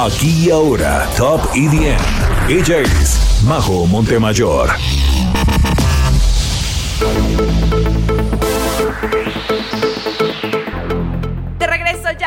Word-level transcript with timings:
Aquí 0.00 0.46
y 0.46 0.50
ahora, 0.50 1.10
Top 1.16 1.40
EDM. 1.56 1.98
Ella 2.48 2.78
es 2.82 3.42
Majo 3.42 3.84
Montemayor. 3.84 4.70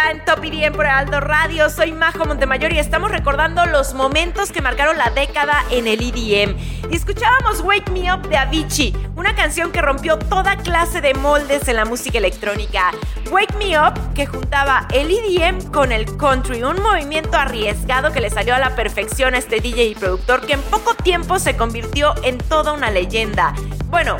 En 0.09 0.23
Top 0.25 0.43
IDM 0.43 0.73
por 0.73 0.87
Aldo 0.87 1.19
Radio, 1.19 1.69
soy 1.69 1.91
Majo 1.91 2.25
Montemayor 2.25 2.73
y 2.73 2.79
estamos 2.79 3.11
recordando 3.11 3.65
los 3.65 3.93
momentos 3.93 4.51
que 4.51 4.61
marcaron 4.61 4.97
la 4.97 5.09
década 5.11 5.63
en 5.69 5.87
el 5.87 6.01
EDM. 6.01 6.55
Y 6.89 6.95
escuchábamos 6.95 7.61
Wake 7.61 7.91
Me 7.91 8.11
Up 8.11 8.27
de 8.27 8.37
Avicii, 8.37 8.95
una 9.15 9.35
canción 9.35 9.71
que 9.71 9.81
rompió 9.81 10.17
toda 10.17 10.57
clase 10.57 11.01
de 11.01 11.13
moldes 11.13 11.67
en 11.67 11.75
la 11.75 11.85
música 11.85 12.17
electrónica. 12.17 12.91
Wake 13.29 13.55
Me 13.57 13.77
Up, 13.79 14.13
que 14.13 14.25
juntaba 14.25 14.87
el 14.91 15.11
EDM 15.11 15.71
con 15.71 15.91
el 15.91 16.17
country, 16.17 16.63
un 16.63 16.81
movimiento 16.81 17.37
arriesgado 17.37 18.11
que 18.11 18.21
le 18.21 18.29
salió 18.29 18.55
a 18.55 18.59
la 18.59 18.75
perfección 18.75 19.35
a 19.35 19.37
este 19.37 19.59
DJ 19.59 19.85
y 19.85 19.95
productor 19.95 20.45
que 20.45 20.53
en 20.53 20.61
poco 20.63 20.95
tiempo 20.95 21.37
se 21.37 21.55
convirtió 21.55 22.15
en 22.23 22.37
toda 22.37 22.73
una 22.73 22.89
leyenda. 22.89 23.53
Bueno, 23.85 24.17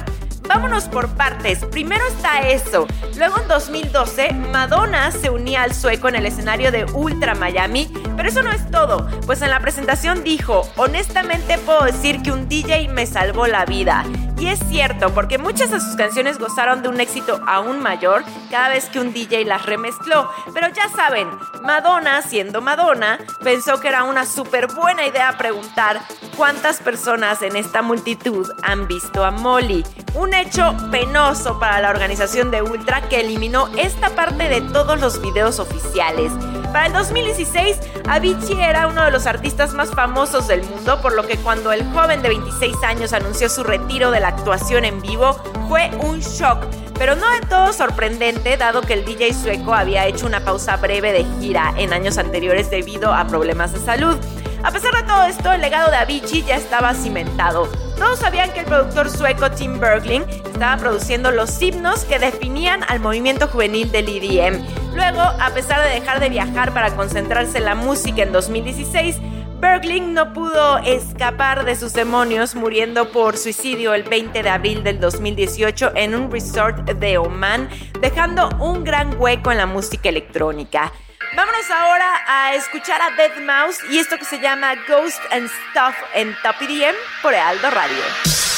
Vámonos 0.48 0.86
por 0.86 1.08
partes. 1.16 1.64
Primero 1.66 2.06
está 2.08 2.48
eso. 2.50 2.88
Luego 3.18 3.40
en 3.40 3.48
2012, 3.48 4.34
Madonna 4.52 5.12
se 5.12 5.30
unía 5.30 5.64
al 5.64 5.74
sueco 5.74 6.10
en 6.10 6.16
el 6.16 6.26
escenario 6.26 6.72
de 6.72 6.86
Ultra 6.86 7.36
Miami. 7.36 7.92
Pero 8.18 8.30
eso 8.30 8.42
no 8.42 8.52
es 8.52 8.70
todo, 8.70 9.08
pues 9.26 9.42
en 9.42 9.50
la 9.50 9.60
presentación 9.60 10.24
dijo, 10.24 10.64
honestamente 10.76 11.58
puedo 11.60 11.84
decir 11.84 12.22
que 12.22 12.32
un 12.32 12.48
DJ 12.48 12.88
me 12.90 13.06
salvó 13.06 13.48
la 13.48 13.66
vida. 13.66 14.04
Y 14.42 14.48
es 14.48 14.60
cierto, 14.70 15.14
porque 15.14 15.38
muchas 15.38 15.70
de 15.70 15.80
sus 15.80 15.96
canciones 15.96 16.40
gozaron 16.40 16.82
de 16.82 16.90
un 16.90 17.00
éxito 17.00 17.40
aún 17.46 17.80
mayor 17.80 18.24
cada 18.50 18.70
vez 18.70 18.90
que 18.90 19.00
un 19.00 19.14
DJ 19.14 19.46
las 19.46 19.68
remezcló. 19.68 20.32
Pero 20.52 20.68
ya 20.70 20.90
saben, 20.90 21.28
Madonna, 21.62 22.24
siendo 22.24 22.60
Madonna, 22.60 23.20
pensó 23.44 23.80
que 23.80 23.90
era 23.90 24.04
una 24.04 24.26
súper 24.26 24.66
buena 24.66 25.06
idea 25.06 25.38
preguntar 25.38 26.02
cuántas 26.36 26.80
personas 26.80 27.44
en 27.44 27.56
esta 27.56 27.84
multitud 27.84 28.52
han 28.64 28.88
visto 28.88 29.24
a 29.24 29.30
Molly. 29.30 29.84
Hecho 30.34 30.76
penoso 30.92 31.60
para 31.60 31.80
la 31.82 31.90
organización 31.90 32.52
de 32.52 32.62
Ultra 32.62 33.02
que 33.10 33.22
eliminó 33.22 33.70
esta 33.78 34.10
parte 34.10 34.50
de 34.50 34.62
todos 34.62 35.00
los 35.00 35.22
videos 35.22 35.60
oficiales. 35.60 36.32
Para 36.72 36.88
el 36.88 36.94
2016, 36.94 37.78
Avicii 38.08 38.62
era 38.62 38.88
uno 38.88 39.04
de 39.04 39.12
los 39.12 39.28
artistas 39.28 39.74
más 39.74 39.92
famosos 39.92 40.48
del 40.48 40.64
mundo, 40.64 41.02
por 41.02 41.14
lo 41.14 41.28
que 41.28 41.38
cuando 41.38 41.72
el 41.72 41.84
joven 41.92 42.22
de 42.22 42.30
26 42.30 42.78
años 42.84 43.14
anunció 43.14 43.50
su 43.50 43.64
retiro 43.64 44.12
de 44.12 44.22
la 44.22 44.30
actuación 44.30 44.86
en 44.86 45.02
vivo, 45.02 45.34
fue 45.68 45.92
un 46.00 46.20
shock. 46.20 46.66
Pero 46.98 47.16
no 47.16 47.30
de 47.32 47.42
todo 47.42 47.74
sorprendente, 47.74 48.58
dado 48.58 48.82
que 48.82 48.94
el 48.94 49.04
DJ 49.06 49.34
sueco 49.34 49.74
había 49.74 50.06
hecho 50.06 50.28
una 50.28 50.46
pausa 50.46 50.78
breve 50.78 51.12
de 51.12 51.26
gira 51.40 51.74
en 51.78 51.94
años 51.94 52.18
anteriores 52.18 52.70
debido 52.70 53.14
a 53.14 53.26
problemas 53.26 53.74
de 53.74 53.80
salud. 53.80 54.18
A 54.64 54.70
pesar 54.72 54.94
de 54.94 55.04
todo 55.04 55.24
esto, 55.24 55.52
el 55.52 55.62
legado 55.62 55.90
de 55.90 55.98
Avicii 55.98 56.44
ya 56.44 56.56
estaba 56.56 56.94
cimentado. 56.94 57.68
Todos 57.98 58.20
sabían 58.20 58.52
que 58.54 58.60
el 58.60 58.66
productor 58.66 59.10
sueco 59.10 59.50
Tim 59.50 59.80
Bergling 59.80 60.24
estaba 60.46 60.78
produciendo 60.78 61.32
los 61.32 61.60
himnos 61.60 62.06
que 62.06 62.20
definían 62.20 62.84
al 62.88 63.00
movimiento 63.00 63.48
juvenil 63.48 63.92
del 63.92 64.08
EDM. 64.08 64.64
Luego, 64.94 65.20
a 65.20 65.50
pesar 65.56 65.84
de 65.84 65.90
dejar 65.90 66.20
de 66.20 66.30
viajar 66.30 66.74
para 66.74 66.96
concentrarse 66.96 67.58
en 67.58 67.66
la 67.66 67.74
música 67.74 68.22
en 68.22 68.32
2016, 68.32 69.18
Bergling 69.60 70.14
no 70.14 70.32
pudo 70.32 70.78
escapar 70.80 71.66
de 71.66 71.76
sus 71.76 71.94
demonios 71.94 72.54
muriendo 72.54 73.12
por 73.12 73.38
suicidio 73.38 73.96
el 73.96 74.04
20 74.04 74.44
de 74.44 74.50
abril 74.50 74.84
del 74.84 75.00
2018 75.00 75.94
en 75.96 76.14
un 76.14 76.32
resort 76.32 76.88
de 76.88 77.18
Oman, 77.18 77.68
dejando 78.00 78.50
un 78.60 78.84
gran 78.84 79.20
hueco 79.20 79.52
en 79.52 79.58
la 79.58 79.66
música 79.66 80.10
electrónica. 80.10 80.92
Vámonos 81.34 81.72
ahora 81.72 82.24
a 82.28 82.56
escuchar 82.56 83.02
a 83.02 83.12
Dead 83.12 83.38
Mouse 83.42 83.80
y 83.90 84.00
esto 84.00 84.18
que 84.18 84.26
se 84.26 84.40
llama 84.40 84.76
Ghost 84.88 85.22
and 85.32 85.50
Stuff 85.70 85.96
en 86.14 86.36
Top 86.44 86.56
EDM 86.62 86.96
por 87.22 87.34
Aldo 87.34 87.70
Radio. 87.70 88.51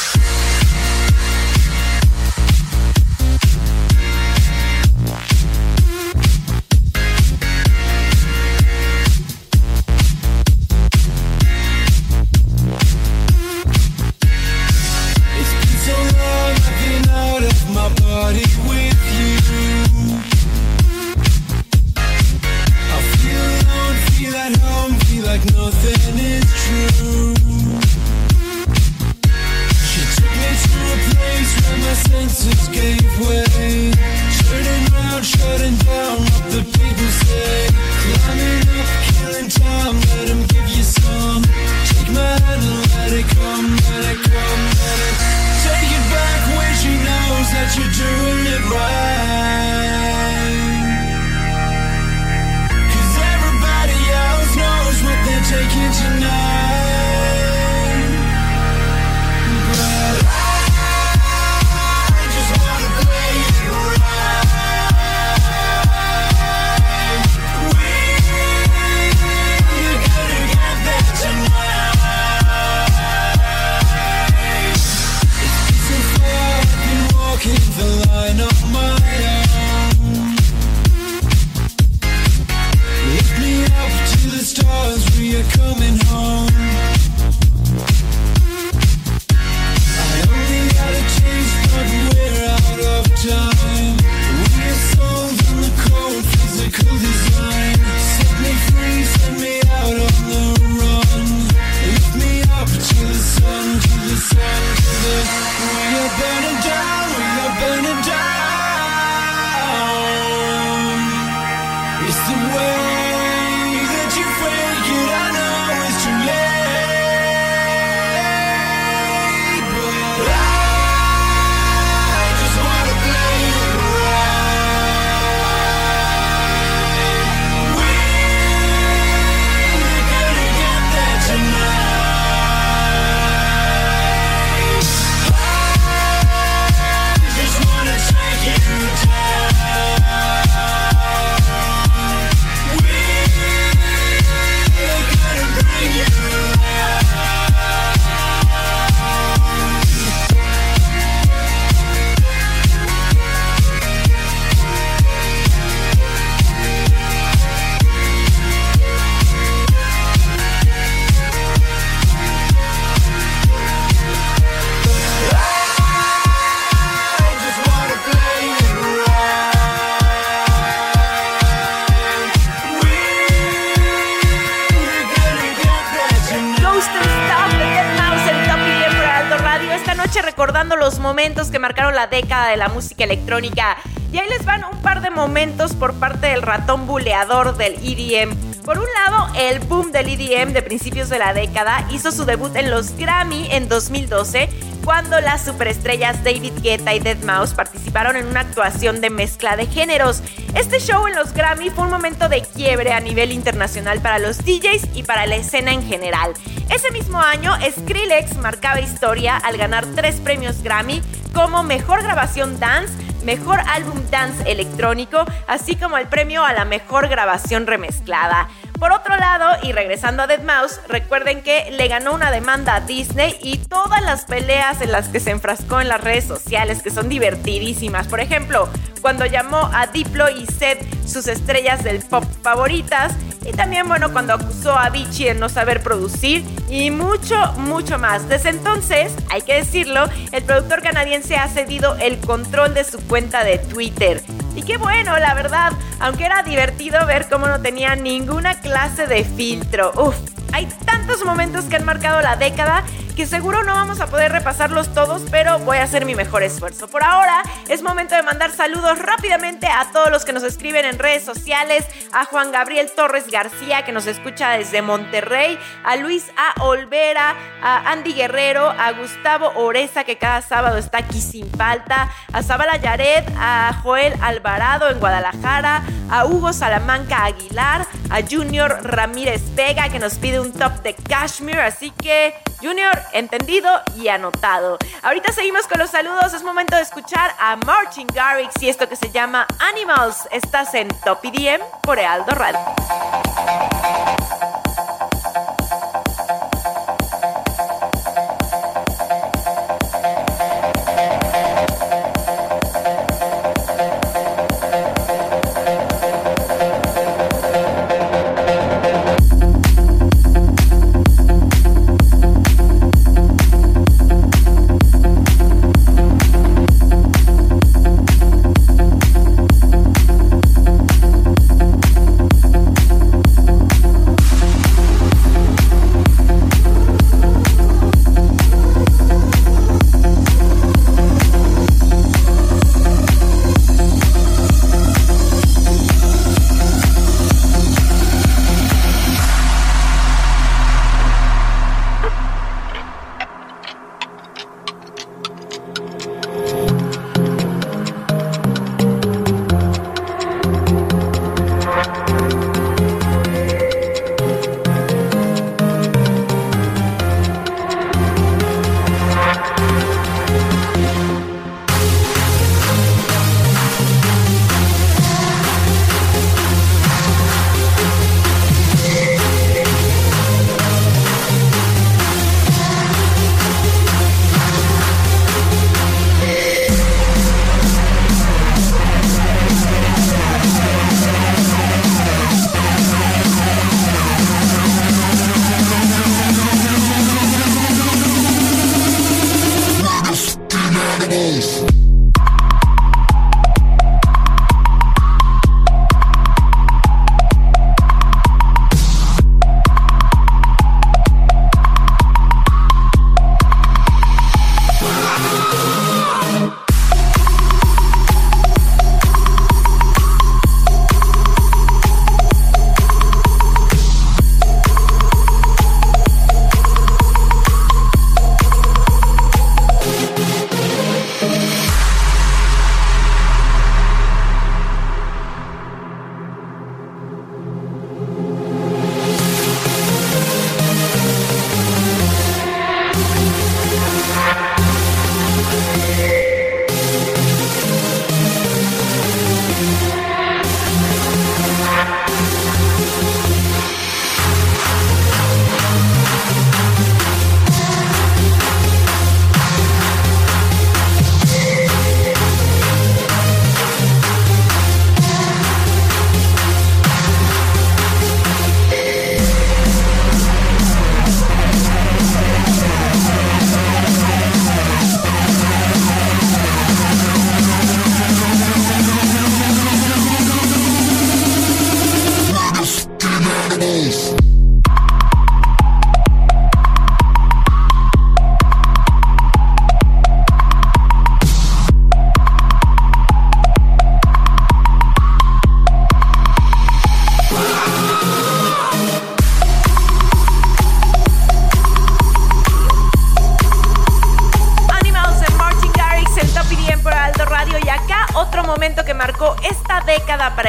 La 182.04 182.06
década 182.08 182.50
de 182.50 182.56
la 182.58 182.68
música 182.68 183.04
electrónica. 183.04 183.78
Y 184.12 184.18
ahí 184.18 184.28
les 184.28 184.44
van 184.44 184.62
un 184.64 184.82
par 184.82 185.00
de 185.00 185.10
momentos 185.10 185.72
por 185.72 185.94
parte 185.94 186.26
del 186.26 186.42
ratón 186.42 186.86
buleador 186.86 187.56
del 187.56 187.74
EDM. 187.82 188.36
Por 188.62 188.78
un 188.78 188.86
lado, 189.04 189.28
el 189.36 189.60
boom 189.60 189.90
del 189.90 190.08
EDM 190.08 190.52
de 190.52 190.62
principios 190.62 191.08
de 191.08 191.18
la 191.18 191.32
década 191.32 191.86
hizo 191.90 192.12
su 192.12 192.24
debut 192.24 192.54
en 192.56 192.70
los 192.70 192.96
Grammy 192.96 193.48
en 193.50 193.68
2012 193.68 194.48
cuando 194.84 195.18
las 195.20 195.44
superestrellas 195.44 196.22
David 196.22 196.52
Guetta 196.62 196.94
y 196.94 197.00
Deadmau5 197.00 197.54
participaron 197.54 198.16
en 198.16 198.26
una 198.26 198.40
actuación 198.40 199.00
de 199.00 199.08
mezcla 199.08 199.56
de 199.56 199.66
géneros. 199.66 200.22
Este 200.54 200.80
show 200.80 201.06
en 201.06 201.14
los 201.14 201.32
Grammy 201.32 201.70
fue 201.70 201.84
un 201.84 201.90
momento 201.90 202.28
de 202.28 202.42
quiebre 202.42 202.92
a 202.92 203.00
nivel 203.00 203.32
internacional 203.32 204.00
para 204.00 204.18
los 204.18 204.44
DJs 204.44 204.88
y 204.94 205.04
para 205.04 205.24
la 205.26 205.36
escena 205.36 205.72
en 205.72 205.82
general. 205.82 206.34
Ese 206.68 206.90
mismo 206.90 207.18
año, 207.18 207.52
Skrillex 207.70 208.36
marcaba 208.36 208.80
historia 208.80 209.38
al 209.38 209.56
ganar 209.56 209.86
tres 209.94 210.16
premios 210.16 210.62
Grammy 210.62 211.02
como 211.34 211.64
Mejor 211.64 212.02
Grabación 212.02 212.58
Dance, 212.60 212.94
Mejor 213.24 213.60
Álbum 213.68 214.00
Dance 214.10 214.50
Electrónico, 214.50 215.24
así 215.46 215.76
como 215.76 215.98
el 215.98 216.06
premio 216.06 216.44
a 216.44 216.52
la 216.52 216.64
Mejor 216.64 217.08
Grabación 217.08 217.66
Remezclada. 217.66 218.48
Por 218.78 218.92
otro 218.92 219.16
lado, 219.16 219.56
y 219.62 219.72
regresando 219.72 220.22
a 220.22 220.26
Dead 220.26 220.42
Mouse, 220.42 220.80
recuerden 220.88 221.42
que 221.42 221.70
le 221.72 221.88
ganó 221.88 222.12
una 222.12 222.30
demanda 222.30 222.76
a 222.76 222.80
Disney 222.80 223.36
y 223.42 223.58
todas 223.58 224.02
las 224.02 224.24
peleas 224.24 224.80
en 224.80 224.92
las 224.92 225.08
que 225.08 225.20
se 225.20 225.30
enfrascó 225.30 225.80
en 225.80 225.88
las 225.88 226.00
redes 226.00 226.24
sociales, 226.24 226.82
que 226.82 226.90
son 226.90 227.08
divertidísimas. 227.08 228.06
Por 228.06 228.20
ejemplo, 228.20 228.68
cuando 229.00 229.26
llamó 229.26 229.70
a 229.72 229.86
Diplo 229.86 230.28
y 230.30 230.46
Seth 230.46 230.84
sus 231.06 231.26
estrellas 231.26 231.82
del 231.82 232.00
pop 232.00 232.24
favoritas, 232.42 233.12
y 233.44 233.52
también, 233.52 233.86
bueno, 233.86 234.12
cuando 234.12 234.34
acusó 234.34 234.76
a 234.78 234.88
Vichy 234.90 235.24
de 235.24 235.34
no 235.34 235.48
saber 235.48 235.82
producir 235.82 236.44
y 236.68 236.90
mucho, 236.90 237.36
mucho 237.56 237.98
más. 237.98 238.28
Desde 238.28 238.50
entonces, 238.50 239.14
hay 239.30 239.42
que 239.42 239.54
decirlo, 239.54 240.08
el 240.32 240.42
productor 240.42 240.82
canadiense 240.82 241.36
ha 241.36 241.48
cedido 241.48 241.96
el 241.96 242.18
control 242.18 242.74
de 242.74 242.84
su 242.84 242.98
cuenta 243.06 243.44
de 243.44 243.58
Twitter. 243.58 244.22
Y 244.56 244.62
qué 244.62 244.76
bueno, 244.76 245.18
la 245.18 245.34
verdad, 245.34 245.72
aunque 246.00 246.24
era 246.24 246.42
divertido 246.42 247.04
ver 247.06 247.26
cómo 247.28 247.46
no 247.46 247.60
tenía 247.60 247.96
ninguna 247.96 248.60
clase 248.60 249.06
de 249.06 249.24
filtro. 249.24 249.92
Uf, 249.96 250.16
hay 250.52 250.66
tantos 250.86 251.24
momentos 251.24 251.64
que 251.64 251.76
han 251.76 251.84
marcado 251.84 252.22
la 252.22 252.36
década 252.36 252.84
que 253.14 253.26
seguro 253.26 253.62
no 253.62 253.74
vamos 253.74 254.00
a 254.00 254.08
poder 254.08 254.32
repasarlos 254.32 254.92
todos, 254.92 255.22
pero 255.30 255.60
voy 255.60 255.78
a 255.78 255.84
hacer 255.84 256.04
mi 256.04 256.16
mejor 256.16 256.42
esfuerzo. 256.42 256.88
Por 256.88 257.04
ahora 257.04 257.42
es 257.68 257.82
momento 257.82 258.16
de 258.16 258.22
mandar 258.22 258.50
saludos 258.50 258.98
rápidamente 258.98 259.68
a 259.68 259.90
todos 259.92 260.10
los 260.10 260.24
que 260.24 260.32
nos 260.32 260.42
escriben 260.42 260.84
en 260.84 260.98
redes 260.98 261.24
sociales, 261.24 261.86
a 262.12 262.24
Juan 262.24 262.50
Gabriel 262.50 262.90
Torres 262.90 263.30
García 263.30 263.84
que 263.84 263.92
nos 263.92 264.06
escucha 264.06 264.50
desde 264.50 264.82
Monterrey, 264.82 265.58
a 265.84 265.96
Luis 265.96 266.24
A. 266.36 266.60
Olvera, 266.62 267.36
a 267.62 267.92
Andy 267.92 268.14
Guerrero, 268.14 268.68
a 268.70 268.90
Gustavo 268.92 269.52
Oreza 269.54 270.02
que 270.02 270.18
cada 270.18 270.42
sábado 270.42 270.78
está 270.78 270.98
aquí 270.98 271.20
sin 271.20 271.48
falta, 271.52 272.10
a 272.32 272.42
Zabala 272.42 272.76
Yared, 272.78 273.24
a 273.36 273.80
Joel 273.82 274.14
Alvarado 274.22 274.90
en 274.90 274.98
Guadalajara, 274.98 275.84
a 276.10 276.26
Hugo 276.26 276.52
Salamanca 276.52 277.24
Aguilar, 277.24 277.86
a 278.10 278.22
Junior 278.28 278.80
Ramírez 278.82 279.54
Vega 279.54 279.88
que 279.88 280.00
nos 280.00 280.16
pide 280.16 280.40
un 280.40 280.52
top 280.52 280.82
de 280.82 280.94
Kashmir, 280.94 281.60
así 281.60 281.90
que 281.90 282.34
Junior, 282.64 282.98
entendido 283.12 283.70
y 283.96 284.08
anotado. 284.08 284.78
Ahorita 285.02 285.32
seguimos 285.32 285.66
con 285.66 285.78
los 285.78 285.90
saludos, 285.90 286.34
es 286.34 286.42
momento 286.42 286.76
de 286.76 286.82
escuchar 286.82 287.34
a 287.38 287.56
Martin 287.56 288.06
Garrix 288.12 288.60
y 288.62 288.68
esto 288.68 288.88
que 288.88 288.96
se 288.96 289.10
llama 289.10 289.46
Animals. 289.58 290.28
Estás 290.30 290.74
en 290.74 290.88
Top 291.04 291.24
IDM 291.24 291.62
por 291.82 291.98
Ealdo 291.98 292.32
Radio. 292.32 292.60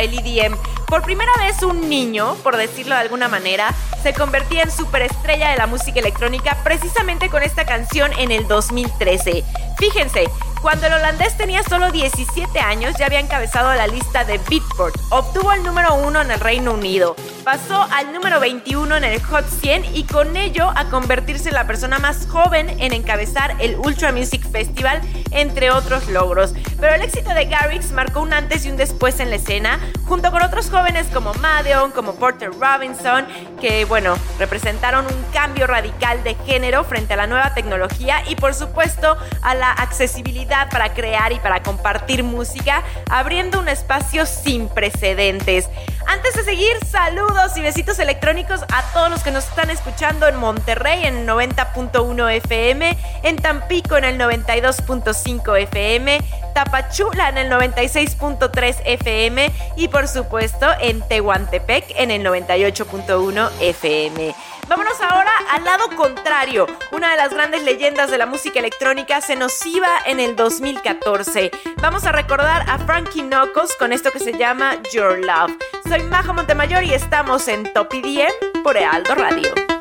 El 0.01 0.13
EDM. 0.17 0.55
Por 0.87 1.01
primera 1.01 1.31
vez 1.39 1.63
un 1.63 1.89
niño, 1.89 2.35
por 2.43 2.57
decirlo 2.57 2.95
de 2.95 3.01
alguna 3.01 3.27
manera, 3.27 3.73
se 4.03 4.13
convertía 4.13 4.63
en 4.63 4.71
superestrella 4.71 5.49
de 5.49 5.57
la 5.57 5.67
música 5.67 5.99
electrónica 5.99 6.57
precisamente 6.63 7.29
con 7.29 7.41
esta 7.43 7.65
canción 7.65 8.11
en 8.13 8.31
el 8.31 8.47
2013. 8.47 9.43
Fíjense, 9.77 10.25
cuando 10.65 10.87
el 10.87 10.93
holandés 10.93 11.37
tenía 11.37 11.61
solo 11.61 11.91
17 11.91 12.59
años 12.59 12.95
ya 12.97 13.05
había 13.05 13.19
encabezado 13.19 13.71
la 13.75 13.85
lista 13.85 14.23
de 14.23 14.39
Beatport. 14.49 14.95
Obtuvo 15.11 15.53
el 15.53 15.61
número 15.61 15.93
1 15.93 16.21
en 16.21 16.31
el 16.31 16.39
Reino 16.39 16.73
Unido. 16.73 17.15
Pasó 17.43 17.85
al 17.91 18.11
número 18.11 18.39
21 18.39 18.95
en 18.95 19.03
el 19.03 19.21
Hot 19.21 19.45
100 19.47 19.95
y 19.95 20.05
con 20.05 20.35
ello 20.35 20.71
a 20.75 20.85
convertirse 20.85 21.49
en 21.49 21.53
la 21.53 21.67
persona 21.67 21.99
más 21.99 22.25
joven 22.25 22.67
en 22.79 22.93
encabezar 22.93 23.55
el 23.59 23.75
Ultra 23.75 24.11
Music 24.11 24.41
Festival, 24.51 25.01
entre 25.29 25.69
otros 25.69 26.07
logros. 26.07 26.55
Pero 26.79 26.95
el 26.95 27.03
éxito 27.03 27.35
de 27.35 27.45
Garrix 27.45 27.91
marcó 27.91 28.21
un 28.21 28.33
antes 28.33 28.65
y 28.65 28.71
un 28.71 28.77
después 28.77 29.19
en 29.19 29.29
la 29.29 29.35
escena, 29.35 29.79
junto 30.07 30.31
con 30.31 30.41
otros 30.41 30.71
jóvenes 30.71 31.05
como 31.13 31.35
Madeon, 31.35 31.91
como 31.91 32.15
Porter 32.15 32.49
Robinson, 32.59 33.27
que 33.61 33.85
bueno, 33.85 34.17
representaron 34.39 35.05
un 35.05 35.23
cambio 35.31 35.67
radical 35.67 36.23
de 36.23 36.33
género 36.47 36.83
frente 36.83 37.13
a 37.13 37.17
la 37.17 37.27
nueva 37.27 37.53
tecnología 37.53 38.23
y 38.27 38.35
por 38.35 38.55
supuesto 38.55 39.17
a 39.43 39.53
la 39.53 39.71
accesibilidad 39.71 40.54
para 40.71 40.93
crear 40.93 41.31
y 41.33 41.39
para 41.39 41.61
compartir 41.61 42.23
música, 42.23 42.83
abriendo 43.09 43.59
un 43.59 43.67
espacio 43.67 44.25
sin 44.25 44.69
precedentes. 44.69 45.69
Antes 46.07 46.35
de 46.35 46.43
seguir, 46.43 46.73
saludos 46.85 47.57
y 47.57 47.61
besitos 47.61 47.99
electrónicos 47.99 48.61
a 48.71 48.83
todos 48.93 49.09
los 49.09 49.23
que 49.23 49.31
nos 49.31 49.47
están 49.47 49.69
escuchando 49.69 50.27
en 50.27 50.35
Monterrey 50.35 51.03
en 51.03 51.27
90.1 51.27 52.31
FM, 52.37 52.97
en 53.23 53.35
Tampico 53.37 53.97
en 53.97 54.05
el 54.05 54.19
92.5 54.19 55.59
FM, 55.61 56.21
Tapachula 56.53 57.29
en 57.29 57.37
el 57.39 57.51
96.3 57.51 58.81
FM 58.85 59.51
y 59.75 59.87
por 59.87 60.07
supuesto 60.07 60.67
en 60.79 61.01
Tehuantepec 61.07 61.85
en 61.97 62.11
el 62.11 62.23
98.1 62.23 63.49
FM. 63.59 64.35
Vámonos 64.67 64.99
ahora 64.99 65.31
al 65.51 65.63
lado 65.63 65.89
contrario. 65.95 66.65
Una 66.91 67.11
de 67.11 67.17
las 67.17 67.31
grandes 67.31 67.63
leyendas 67.63 68.09
de 68.09 68.17
la 68.17 68.25
música 68.25 68.59
electrónica 68.59 69.21
se 69.21 69.35
nos 69.35 69.63
iba 69.65 69.87
en 70.05 70.19
el 70.19 70.35
2014. 70.35 71.51
Vamos 71.81 72.05
a 72.05 72.11
recordar 72.11 72.67
a 72.67 72.79
Frankie 72.79 73.21
Knuckles 73.21 73.75
con 73.77 73.93
esto 73.93 74.11
que 74.11 74.19
se 74.19 74.33
llama 74.33 74.81
Your 74.91 75.19
Love. 75.19 75.55
Soy 75.87 76.01
Majo 76.03 76.33
Montemayor 76.33 76.83
y 76.83 76.93
estamos 76.93 77.47
en 77.47 77.71
Top 77.73 77.93
IDM 77.93 78.63
por 78.63 78.75
Ealdo 78.75 79.13
Radio. 79.13 79.74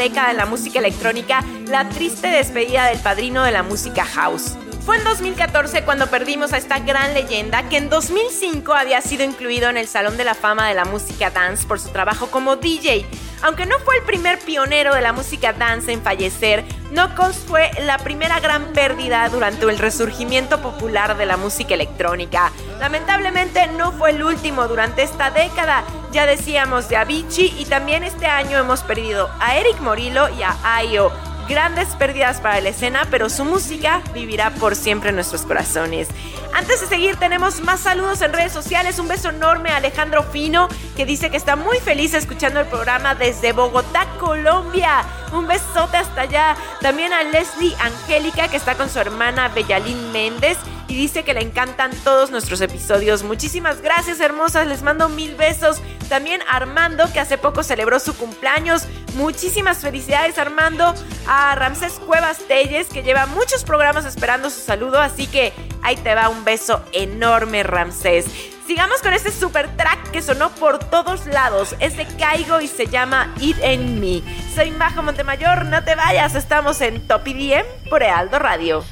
Década 0.00 0.28
de 0.28 0.34
la 0.34 0.46
música 0.46 0.78
electrónica, 0.78 1.44
la 1.66 1.88
triste 1.88 2.28
despedida 2.28 2.86
del 2.86 2.98
padrino 2.98 3.42
de 3.42 3.50
la 3.50 3.62
música 3.62 4.04
house. 4.04 4.56
Fue 4.84 4.96
en 4.96 5.04
2014 5.04 5.84
cuando 5.84 6.06
perdimos 6.06 6.52
a 6.52 6.56
esta 6.56 6.78
gran 6.78 7.12
leyenda 7.12 7.68
que 7.68 7.76
en 7.76 7.90
2005 7.90 8.72
había 8.72 9.00
sido 9.02 9.24
incluido 9.24 9.68
en 9.68 9.76
el 9.76 9.86
Salón 9.86 10.16
de 10.16 10.24
la 10.24 10.34
Fama 10.34 10.68
de 10.68 10.74
la 10.74 10.84
Música 10.84 11.30
Dance 11.30 11.66
por 11.66 11.78
su 11.78 11.90
trabajo 11.90 12.30
como 12.30 12.56
DJ. 12.56 13.04
Aunque 13.42 13.64
no 13.64 13.78
fue 13.78 13.96
el 13.96 14.02
primer 14.02 14.38
pionero 14.38 14.94
de 14.94 15.00
la 15.00 15.12
música 15.12 15.52
dance 15.52 15.90
en 15.92 16.02
fallecer, 16.02 16.64
Knuckles 16.90 17.38
fue 17.38 17.70
la 17.80 17.98
primera 17.98 18.38
gran 18.40 18.66
pérdida 18.72 19.28
durante 19.30 19.64
el 19.64 19.78
resurgimiento 19.78 20.60
popular 20.60 21.16
de 21.16 21.24
la 21.24 21.36
música 21.36 21.74
electrónica. 21.74 22.52
Lamentablemente 22.78 23.66
no 23.68 23.92
fue 23.92 24.10
el 24.10 24.22
último 24.22 24.68
durante 24.68 25.02
esta 25.02 25.30
década, 25.30 25.84
ya 26.12 26.26
decíamos 26.26 26.88
de 26.88 26.96
Avicii 26.96 27.54
y 27.58 27.64
también 27.64 28.04
este 28.04 28.26
año 28.26 28.58
hemos 28.58 28.82
perdido 28.82 29.30
a 29.40 29.56
Eric 29.56 29.80
Morillo 29.80 30.28
y 30.28 30.42
a 30.42 30.56
Ayo. 30.62 31.10
Grandes 31.50 31.88
pérdidas 31.96 32.40
para 32.40 32.60
la 32.60 32.68
escena, 32.68 33.08
pero 33.10 33.28
su 33.28 33.44
música 33.44 34.02
vivirá 34.14 34.50
por 34.50 34.76
siempre 34.76 35.08
en 35.08 35.16
nuestros 35.16 35.42
corazones. 35.42 36.06
Antes 36.54 36.80
de 36.80 36.86
seguir, 36.86 37.16
tenemos 37.16 37.60
más 37.62 37.80
saludos 37.80 38.22
en 38.22 38.32
redes 38.32 38.52
sociales. 38.52 39.00
Un 39.00 39.08
beso 39.08 39.30
enorme 39.30 39.70
a 39.70 39.78
Alejandro 39.78 40.22
Fino, 40.22 40.68
que 40.96 41.04
dice 41.04 41.28
que 41.28 41.36
está 41.36 41.56
muy 41.56 41.80
feliz 41.80 42.14
escuchando 42.14 42.60
el 42.60 42.66
programa 42.66 43.16
desde 43.16 43.50
Bogotá, 43.50 44.06
Colombia. 44.20 45.02
Un 45.32 45.48
besote 45.48 45.96
hasta 45.96 46.20
allá. 46.20 46.56
También 46.80 47.12
a 47.12 47.24
Leslie 47.24 47.74
Angélica, 47.80 48.46
que 48.46 48.56
está 48.56 48.76
con 48.76 48.88
su 48.88 49.00
hermana 49.00 49.48
Bellalín 49.48 50.12
Méndez 50.12 50.56
y 50.90 50.96
dice 50.96 51.22
que 51.22 51.34
le 51.34 51.40
encantan 51.40 51.92
todos 52.02 52.32
nuestros 52.32 52.60
episodios. 52.60 53.22
Muchísimas 53.22 53.80
gracias, 53.80 54.18
hermosas. 54.18 54.66
Les 54.66 54.82
mando 54.82 55.08
mil 55.08 55.36
besos. 55.36 55.80
También 56.08 56.40
Armando, 56.50 57.10
que 57.12 57.20
hace 57.20 57.38
poco 57.38 57.62
celebró 57.62 58.00
su 58.00 58.16
cumpleaños. 58.16 58.82
Muchísimas 59.14 59.78
felicidades, 59.78 60.36
Armando. 60.36 60.92
A 61.28 61.54
Ramsés 61.54 62.00
Cuevas 62.04 62.38
Telles, 62.48 62.88
que 62.88 63.04
lleva 63.04 63.26
muchos 63.26 63.62
programas 63.62 64.04
esperando 64.04 64.50
su 64.50 64.60
saludo. 64.60 64.98
Así 64.98 65.28
que 65.28 65.52
ahí 65.82 65.96
te 65.96 66.12
va 66.16 66.28
un 66.28 66.44
beso 66.44 66.84
enorme, 66.92 67.62
Ramsés. 67.62 68.26
Sigamos 68.70 69.02
con 69.02 69.12
este 69.12 69.32
super 69.32 69.68
track 69.76 70.12
que 70.12 70.22
sonó 70.22 70.50
por 70.50 70.78
todos 70.78 71.26
lados. 71.26 71.74
Es 71.80 71.96
de 71.96 72.06
Caigo 72.06 72.60
y 72.60 72.68
se 72.68 72.86
llama 72.86 73.34
It 73.40 73.56
in 73.64 73.98
Me. 73.98 74.22
Soy 74.54 74.70
Majo 74.70 75.02
Montemayor, 75.02 75.64
no 75.64 75.82
te 75.82 75.96
vayas, 75.96 76.36
estamos 76.36 76.80
en 76.80 77.04
Top 77.08 77.26
IDM 77.26 77.64
por 77.88 78.04
Ealdo 78.04 78.38
Radio. 78.38 78.84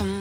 And 0.00 0.13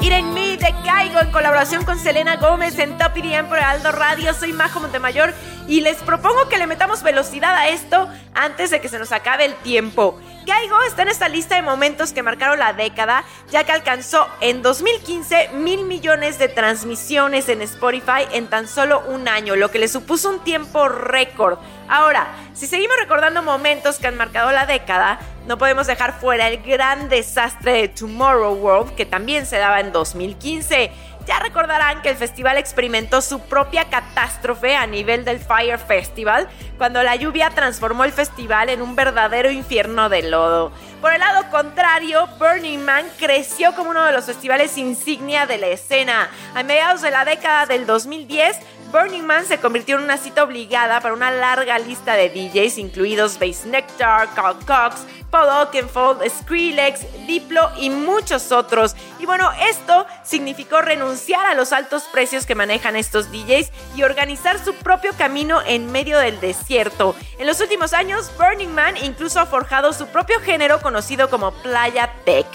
Ir 0.00 0.12
en 0.12 0.32
mí 0.32 0.56
de 0.56 0.74
Caigo 0.84 1.20
en 1.20 1.30
colaboración 1.30 1.84
con 1.84 1.98
Selena 1.98 2.36
Gómez 2.36 2.78
en 2.78 2.96
Top 2.96 3.14
IDM 3.16 3.46
por 3.48 3.58
Aldo 3.58 3.92
Radio. 3.92 4.32
Soy 4.32 4.54
Majo 4.54 4.80
Montemayor 4.80 5.34
y 5.68 5.82
les 5.82 5.98
propongo 5.98 6.48
que 6.48 6.56
le 6.56 6.66
metamos 6.66 7.02
velocidad 7.02 7.54
a 7.54 7.68
esto 7.68 8.08
antes 8.34 8.70
de 8.70 8.80
que 8.80 8.88
se 8.88 8.98
nos 8.98 9.12
acabe 9.12 9.44
el 9.44 9.54
tiempo. 9.56 10.18
Caigo 10.46 10.80
está 10.82 11.02
en 11.02 11.08
esta 11.08 11.28
lista 11.28 11.56
de 11.56 11.62
momentos 11.62 12.12
que 12.12 12.22
marcaron 12.22 12.58
la 12.58 12.72
década, 12.72 13.24
ya 13.50 13.64
que 13.64 13.72
alcanzó 13.72 14.26
en 14.40 14.62
2015 14.62 15.50
mil 15.54 15.84
millones 15.84 16.38
de 16.38 16.48
transmisiones 16.48 17.48
en 17.48 17.60
Spotify 17.62 18.26
en 18.32 18.46
tan 18.46 18.68
solo 18.68 19.02
un 19.08 19.28
año, 19.28 19.56
lo 19.56 19.70
que 19.70 19.80
le 19.80 19.88
supuso 19.88 20.30
un 20.30 20.40
tiempo 20.40 20.88
récord. 20.88 21.58
Ahora, 21.88 22.26
si 22.52 22.66
seguimos 22.66 22.96
recordando 22.98 23.42
momentos 23.42 23.98
que 23.98 24.08
han 24.08 24.16
marcado 24.16 24.50
la 24.50 24.66
década, 24.66 25.20
no 25.46 25.58
podemos 25.58 25.86
dejar 25.86 26.18
fuera 26.18 26.48
el 26.48 26.62
gran 26.62 27.08
desastre 27.08 27.72
de 27.72 27.88
Tomorrow 27.88 28.54
World 28.54 28.94
que 28.96 29.06
también 29.06 29.46
se 29.46 29.58
daba 29.58 29.80
en 29.80 29.92
2015. 29.92 30.90
Ya 31.26 31.40
recordarán 31.40 32.02
que 32.02 32.08
el 32.10 32.16
festival 32.16 32.56
experimentó 32.56 33.20
su 33.20 33.40
propia 33.40 33.86
catástrofe 33.90 34.76
a 34.76 34.86
nivel 34.86 35.24
del 35.24 35.40
Fire 35.40 35.78
Festival, 35.78 36.48
cuando 36.78 37.02
la 37.02 37.16
lluvia 37.16 37.50
transformó 37.50 38.04
el 38.04 38.12
festival 38.12 38.68
en 38.68 38.80
un 38.80 38.94
verdadero 38.94 39.50
infierno 39.50 40.08
de 40.08 40.22
lodo. 40.22 40.70
Por 41.00 41.12
el 41.12 41.18
lado 41.18 41.50
contrario, 41.50 42.28
Burning 42.38 42.78
Man 42.78 43.04
creció 43.18 43.74
como 43.74 43.90
uno 43.90 44.04
de 44.04 44.12
los 44.12 44.24
festivales 44.24 44.78
insignia 44.78 45.46
de 45.46 45.58
la 45.58 45.66
escena. 45.66 46.30
A 46.54 46.62
mediados 46.62 47.02
de 47.02 47.10
la 47.10 47.24
década 47.24 47.66
del 47.66 47.86
2010, 47.86 48.58
Burning 48.92 49.24
Man 49.24 49.44
se 49.46 49.58
convirtió 49.58 49.96
en 49.96 50.04
una 50.04 50.16
cita 50.16 50.44
obligada 50.44 51.00
para 51.00 51.14
una 51.14 51.30
larga 51.30 51.78
lista 51.78 52.14
de 52.14 52.30
DJs, 52.30 52.78
incluidos 52.78 53.38
Bass 53.38 53.66
Nectar, 53.66 54.28
Carl 54.34 54.56
Cox, 54.64 55.04
Paul 55.30 55.48
Oakenfold, 55.48 56.22
Skrillex, 56.28 57.26
Diplo 57.26 57.70
y 57.78 57.90
muchos 57.90 58.52
otros. 58.52 58.94
Y 59.18 59.26
bueno, 59.26 59.50
esto 59.68 60.06
significó 60.22 60.80
renunciar 60.80 61.46
a 61.46 61.54
los 61.54 61.72
altos 61.72 62.04
precios 62.04 62.46
que 62.46 62.54
manejan 62.54 62.96
estos 62.96 63.30
DJs 63.32 63.70
y 63.96 64.02
organizar 64.04 64.64
su 64.64 64.74
propio 64.74 65.12
camino 65.18 65.60
en 65.66 65.90
medio 65.90 66.18
del 66.18 66.40
desierto. 66.40 67.14
En 67.38 67.46
los 67.46 67.60
últimos 67.60 67.92
años, 67.92 68.30
Burning 68.38 68.72
Man 68.72 68.96
incluso 69.02 69.40
ha 69.40 69.46
forjado 69.46 69.92
su 69.92 70.06
propio 70.06 70.40
género 70.40 70.80
conocido 70.80 71.28
como 71.28 71.52
Playa 71.52 72.12
Tech. 72.24 72.46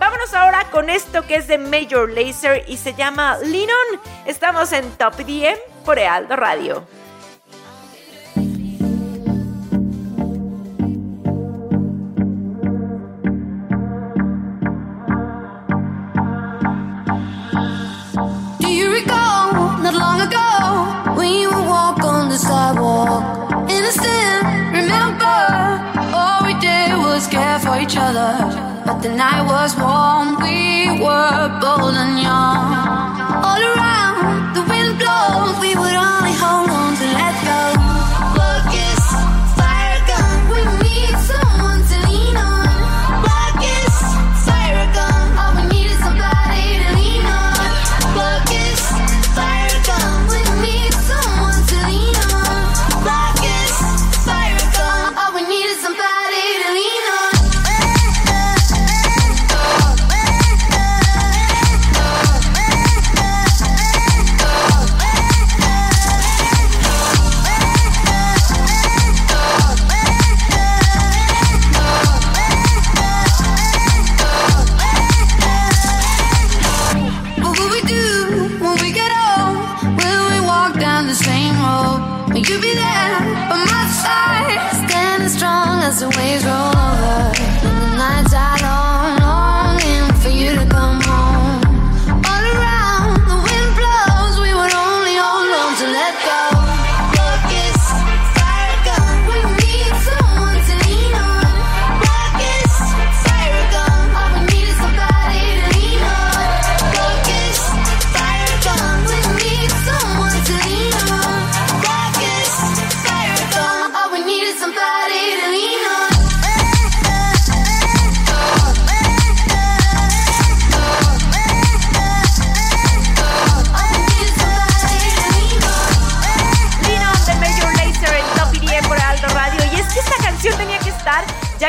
Vámonos 0.00 0.32
ahora 0.32 0.64
con 0.70 0.88
esto 0.88 1.26
que 1.26 1.36
es 1.36 1.46
de 1.46 1.58
Major 1.58 2.08
Lazer 2.08 2.64
y 2.66 2.78
se 2.78 2.94
llama 2.94 3.36
Linon. 3.44 4.00
Estamos 4.24 4.72
en 4.72 4.90
Top 4.92 5.14
10 5.14 5.60
por 5.84 5.98
Ealdo 5.98 6.36
Radio. 6.36 6.86
But 28.90 29.02
the 29.02 29.08
night 29.08 29.46
was 29.46 29.76
warm, 29.76 30.19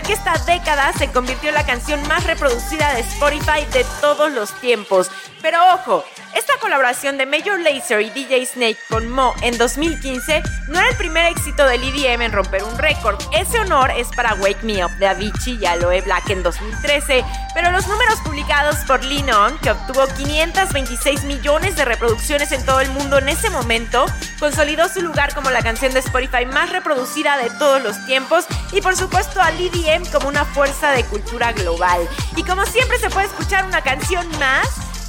que 0.01 0.13
esta 0.13 0.37
década 0.45 0.93
se 0.93 1.11
convirtió 1.11 1.49
en 1.49 1.55
la 1.55 1.65
canción 1.65 2.01
más 2.07 2.23
reproducida 2.25 2.93
de 2.93 3.01
Spotify 3.01 3.65
de 3.71 3.85
todos 3.99 4.31
los 4.31 4.53
tiempos. 4.59 5.09
Pero 5.41 5.57
ojo, 5.73 6.03
esta 6.35 6.53
colaboración 6.59 7.17
de 7.17 7.25
Major 7.25 7.59
Lazer 7.59 8.01
y 8.01 8.09
DJ 8.09 8.45
Snake 8.45 8.77
con 8.89 9.09
Mo 9.09 9.33
en 9.41 9.57
2015 9.57 10.41
no 10.67 10.79
era 10.79 10.89
el 10.89 10.95
primer 10.95 11.25
éxito 11.25 11.65
del 11.65 11.83
EDM 11.83 12.21
en 12.21 12.31
romper 12.31 12.63
un 12.63 12.77
récord. 12.77 13.21
Ese 13.33 13.59
honor 13.59 13.91
es 13.91 14.07
para 14.09 14.35
Wake 14.35 14.63
Me 14.63 14.85
Up 14.85 14.91
de 14.97 15.07
Avicii 15.07 15.59
y 15.61 15.65
Aloe 15.65 16.01
Black 16.01 16.29
en 16.29 16.43
2013, 16.43 17.25
pero 17.53 17.71
los 17.71 17.87
números 17.87 18.19
publicados 18.23 18.77
por 18.87 19.03
Lean 19.03 19.57
que 19.59 19.71
obtuvo 19.71 20.07
526 20.07 21.23
millones 21.25 21.75
de 21.75 21.85
reproducciones 21.85 22.51
en 22.51 22.65
todo 22.65 22.79
el 22.79 22.89
mundo 22.91 23.17
en 23.17 23.29
ese 23.29 23.49
momento, 23.49 24.05
consolidó 24.39 24.87
su 24.87 25.01
lugar 25.01 25.33
como 25.33 25.49
la 25.49 25.61
canción 25.61 25.93
de 25.93 25.99
Spotify 25.99 26.45
más 26.45 26.69
reproducida 26.71 27.37
de 27.37 27.49
todos 27.51 27.81
los 27.81 28.05
tiempos 28.05 28.45
y 28.71 28.81
por 28.81 28.95
supuesto 28.95 29.41
al 29.41 29.59
EDM 29.59 30.05
como 30.11 30.27
una 30.27 30.45
fuerza 30.45 30.91
de 30.91 31.03
cultura 31.05 31.51
global. 31.53 32.07
Y 32.35 32.43
como 32.43 32.65
siempre 32.65 32.97
se 32.99 33.09
puede 33.09 33.27
escuchar 33.27 33.65
una 33.65 33.81
canción 33.81 34.27
más, 34.39 34.67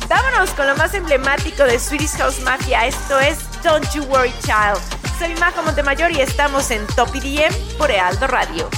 Vámonos 0.09 0.51
con 0.51 0.67
lo 0.67 0.77
más 0.77 0.95
emblemático 0.95 1.65
de 1.65 1.79
Swedish 1.79 2.17
House 2.19 2.41
Mafia. 2.41 2.87
Esto 2.87 3.19
es 3.21 3.39
Don't 3.63 3.89
You 3.95 4.05
Worry 4.05 4.33
Child. 4.43 4.81
Soy 5.19 5.35
Majo 5.37 5.63
Montemayor 5.63 6.11
y 6.11 6.21
estamos 6.21 6.71
en 6.71 6.87
Top 6.89 7.09
EDM 7.15 7.55
por 7.79 7.91
Ealdo 7.91 8.27
Radio. 8.27 8.69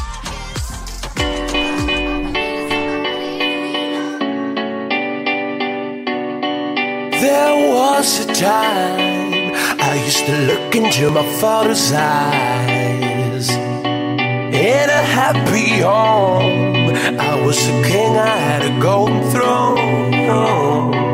There 7.20 7.72
was 7.74 8.20
a 8.20 8.34
time 8.34 9.54
I 9.80 10.02
used 10.04 10.26
to 10.26 10.36
look 10.46 10.74
into 10.74 11.10
my 11.10 11.24
father's 11.40 11.90
eyes. 11.92 13.48
In 13.50 14.90
a 14.90 15.02
happy 15.02 15.80
home, 15.80 16.94
I 17.18 17.40
was 17.44 17.58
a 17.66 17.82
king, 17.82 18.16
I 18.16 18.36
had 18.36 18.64
a 18.64 18.80
golden 18.80 19.22
throne. 19.30 21.13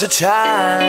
Was 0.00 0.02
a 0.02 0.08
time 0.08 0.85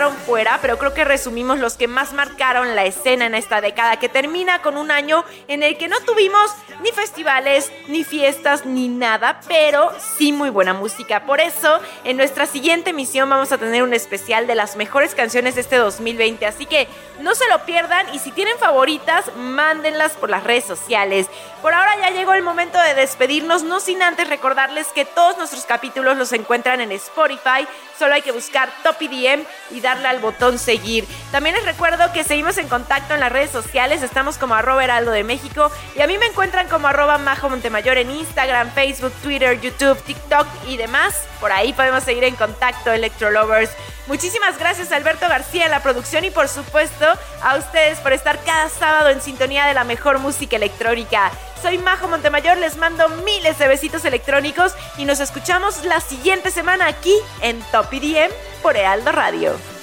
quedaron 0.00 0.16
fuera, 0.16 0.58
pero 0.62 0.78
creo 0.78 0.94
que 0.94 1.04
resumimos 1.04 1.58
los 1.58 1.74
que 1.74 1.86
más 1.86 2.14
marcaron 2.14 2.74
la 2.74 2.86
escena 2.86 3.26
en 3.26 3.34
esta 3.34 3.60
década, 3.60 3.98
que 3.98 4.08
termina 4.08 4.62
con 4.62 4.78
un 4.78 4.90
año 4.90 5.26
en 5.46 5.62
el 5.62 5.76
que 5.76 5.88
no 5.88 6.00
tuvimos 6.00 6.50
ni 6.82 6.90
festivales, 6.90 7.70
ni 7.86 8.02
fiestas, 8.02 8.64
ni 8.64 8.88
nada, 8.88 9.40
pero 9.46 9.92
sí 10.16 10.32
muy 10.32 10.48
buena 10.48 10.72
música. 10.72 11.26
Por 11.26 11.38
eso, 11.38 11.80
en 12.04 12.16
nuestra 12.16 12.46
siguiente 12.46 12.90
emisión 12.90 13.28
vamos 13.28 13.52
a 13.52 13.58
tener 13.58 13.82
un 13.82 13.92
especial 13.92 14.46
de 14.46 14.54
las 14.54 14.76
mejores 14.76 15.14
canciones 15.14 15.56
de 15.56 15.60
este 15.60 15.76
2020, 15.76 16.46
así 16.46 16.64
que 16.64 16.88
no 17.18 17.34
se 17.34 17.46
lo 17.48 17.66
pierdan 17.66 18.06
y 18.14 18.20
si 18.20 18.32
tienen 18.32 18.56
favoritas, 18.56 19.26
mándenlas 19.36 20.12
por 20.12 20.30
las 20.30 20.44
redes 20.44 20.64
sociales. 20.64 21.26
Por 21.60 21.74
ahora 21.74 21.92
ya 22.00 22.10
llegó 22.10 22.32
el 22.32 22.42
momento 22.42 22.78
de 22.80 22.94
despedirnos, 22.94 23.64
no 23.64 23.80
sin 23.80 24.02
antes 24.02 24.28
recordarles 24.28 24.86
que 24.88 25.04
todos 25.04 25.36
nuestros 25.36 25.66
capítulos 25.66 26.16
los 26.16 26.32
encuentran 26.32 26.80
en 26.80 26.90
Spotify, 26.92 27.68
solo 27.98 28.14
hay 28.14 28.22
que 28.22 28.32
buscar 28.32 28.70
Top 28.82 28.96
EDM 28.98 29.44
y 29.72 29.80
darle 29.94 30.08
al 30.08 30.20
botón 30.20 30.58
seguir. 30.58 31.06
También 31.32 31.54
les 31.54 31.64
recuerdo 31.64 32.12
que 32.12 32.24
seguimos 32.24 32.58
en 32.58 32.68
contacto 32.68 33.14
en 33.14 33.20
las 33.20 33.32
redes 33.32 33.50
sociales, 33.50 34.02
estamos 34.02 34.38
como 34.38 34.54
arroba 34.54 34.84
heraldo 34.84 35.10
de 35.10 35.24
México 35.24 35.70
y 35.96 36.02
a 36.02 36.06
mí 36.06 36.16
me 36.18 36.26
encuentran 36.26 36.68
como 36.68 36.88
arroba 36.88 37.18
majo 37.18 37.48
montemayor 37.48 37.98
en 37.98 38.10
Instagram, 38.10 38.72
Facebook, 38.72 39.12
Twitter, 39.22 39.60
YouTube, 39.60 40.00
TikTok 40.02 40.46
y 40.68 40.76
demás. 40.76 41.24
Por 41.40 41.52
ahí 41.52 41.72
podemos 41.72 42.04
seguir 42.04 42.24
en 42.24 42.36
contacto, 42.36 42.92
Electrolovers. 42.92 43.70
Muchísimas 44.06 44.58
gracias 44.58 44.90
a 44.90 44.96
Alberto 44.96 45.28
García 45.28 45.66
en 45.66 45.70
la 45.70 45.82
producción 45.82 46.24
y 46.24 46.30
por 46.30 46.48
supuesto 46.48 47.06
a 47.42 47.56
ustedes 47.56 47.98
por 48.00 48.12
estar 48.12 48.42
cada 48.44 48.68
sábado 48.68 49.10
en 49.10 49.20
sintonía 49.20 49.66
de 49.66 49.74
la 49.74 49.84
mejor 49.84 50.18
música 50.18 50.56
electrónica. 50.56 51.30
Soy 51.62 51.78
Majo 51.78 52.08
Montemayor, 52.08 52.56
les 52.56 52.76
mando 52.76 53.08
miles 53.24 53.58
de 53.58 53.68
besitos 53.68 54.04
electrónicos 54.04 54.74
y 54.96 55.04
nos 55.04 55.20
escuchamos 55.20 55.84
la 55.84 56.00
siguiente 56.00 56.50
semana 56.50 56.86
aquí 56.86 57.14
en 57.40 57.60
Top 57.70 57.92
EDM 57.92 58.32
por 58.62 58.76
Ealdo 58.76 59.12
Radio. 59.12 59.79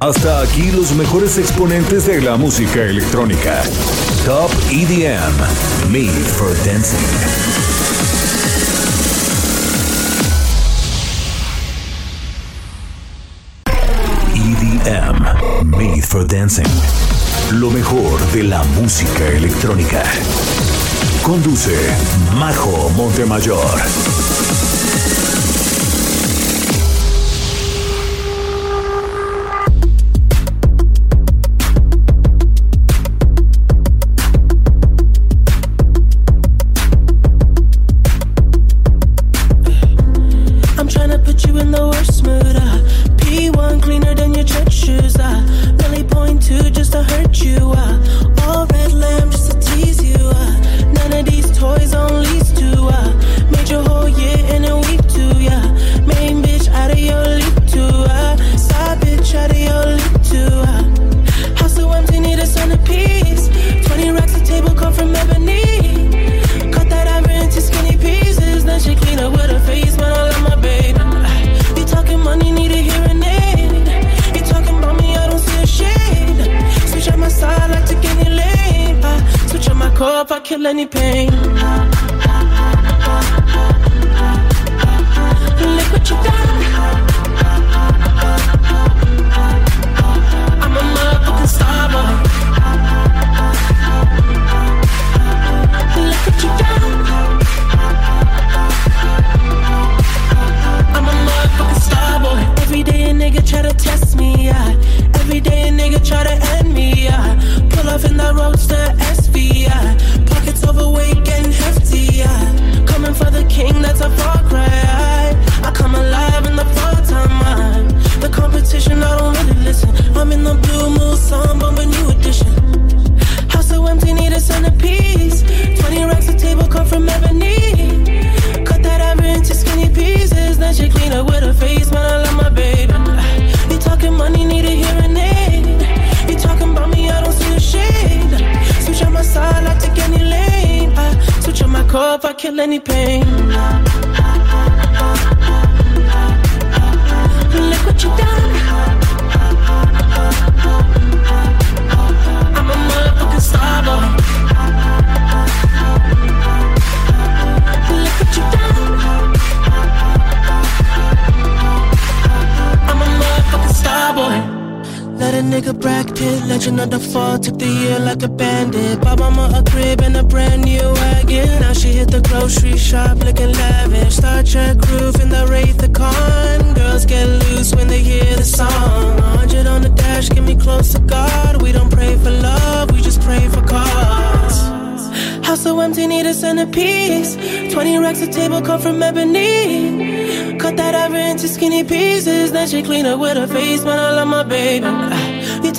Hasta 0.00 0.40
aquí 0.40 0.72
los 0.72 0.92
mejores 0.92 1.38
exponentes 1.38 2.06
de 2.06 2.20
la 2.20 2.36
música 2.36 2.82
electrónica. 2.82 3.62
Top 4.24 4.50
EDM, 4.70 5.38
Made 5.90 6.08
for 6.08 6.52
Dancing. 6.64 6.98
EDM, 14.34 15.66
Made 15.66 16.02
for 16.02 16.26
Dancing. 16.26 16.66
Lo 17.52 17.70
mejor 17.70 18.20
de 18.32 18.42
la 18.42 18.62
música 18.64 19.26
electrónica. 19.28 20.02
Conduce 21.22 21.76
Majo 22.34 22.90
Montemayor. 22.96 24.51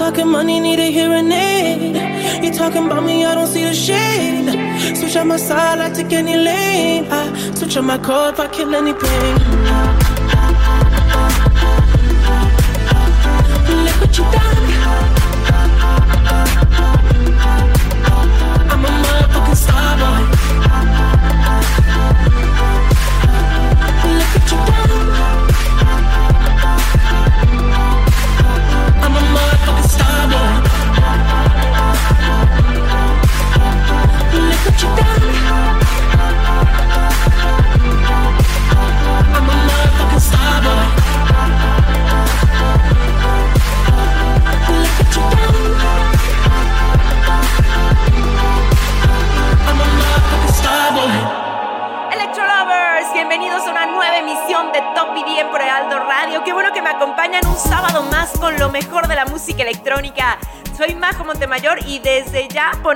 Talking 0.04 0.28
money, 0.28 0.60
need 0.60 0.80
a 0.80 0.92
hearing 0.92 1.32
aid. 1.32 2.44
You 2.44 2.52
talking 2.52 2.88
about 2.88 3.06
me, 3.06 3.24
I 3.24 3.36
don't 3.36 3.48
see 3.48 3.64
the 3.64 3.74
shade. 3.74 4.50
Switch 4.98 5.16
on 5.16 5.30
my 5.30 5.38
side, 5.38 5.80
I 5.80 5.90
take 5.92 6.12
any 6.12 6.36
lane. 6.36 7.06
I 7.10 7.22
switch 7.56 7.78
on 7.78 7.86
my 7.86 7.98
core 7.98 8.30
if 8.30 8.40
I 8.40 8.48
kill 8.50 8.76
any 8.76 8.94
pain. 8.94 10.03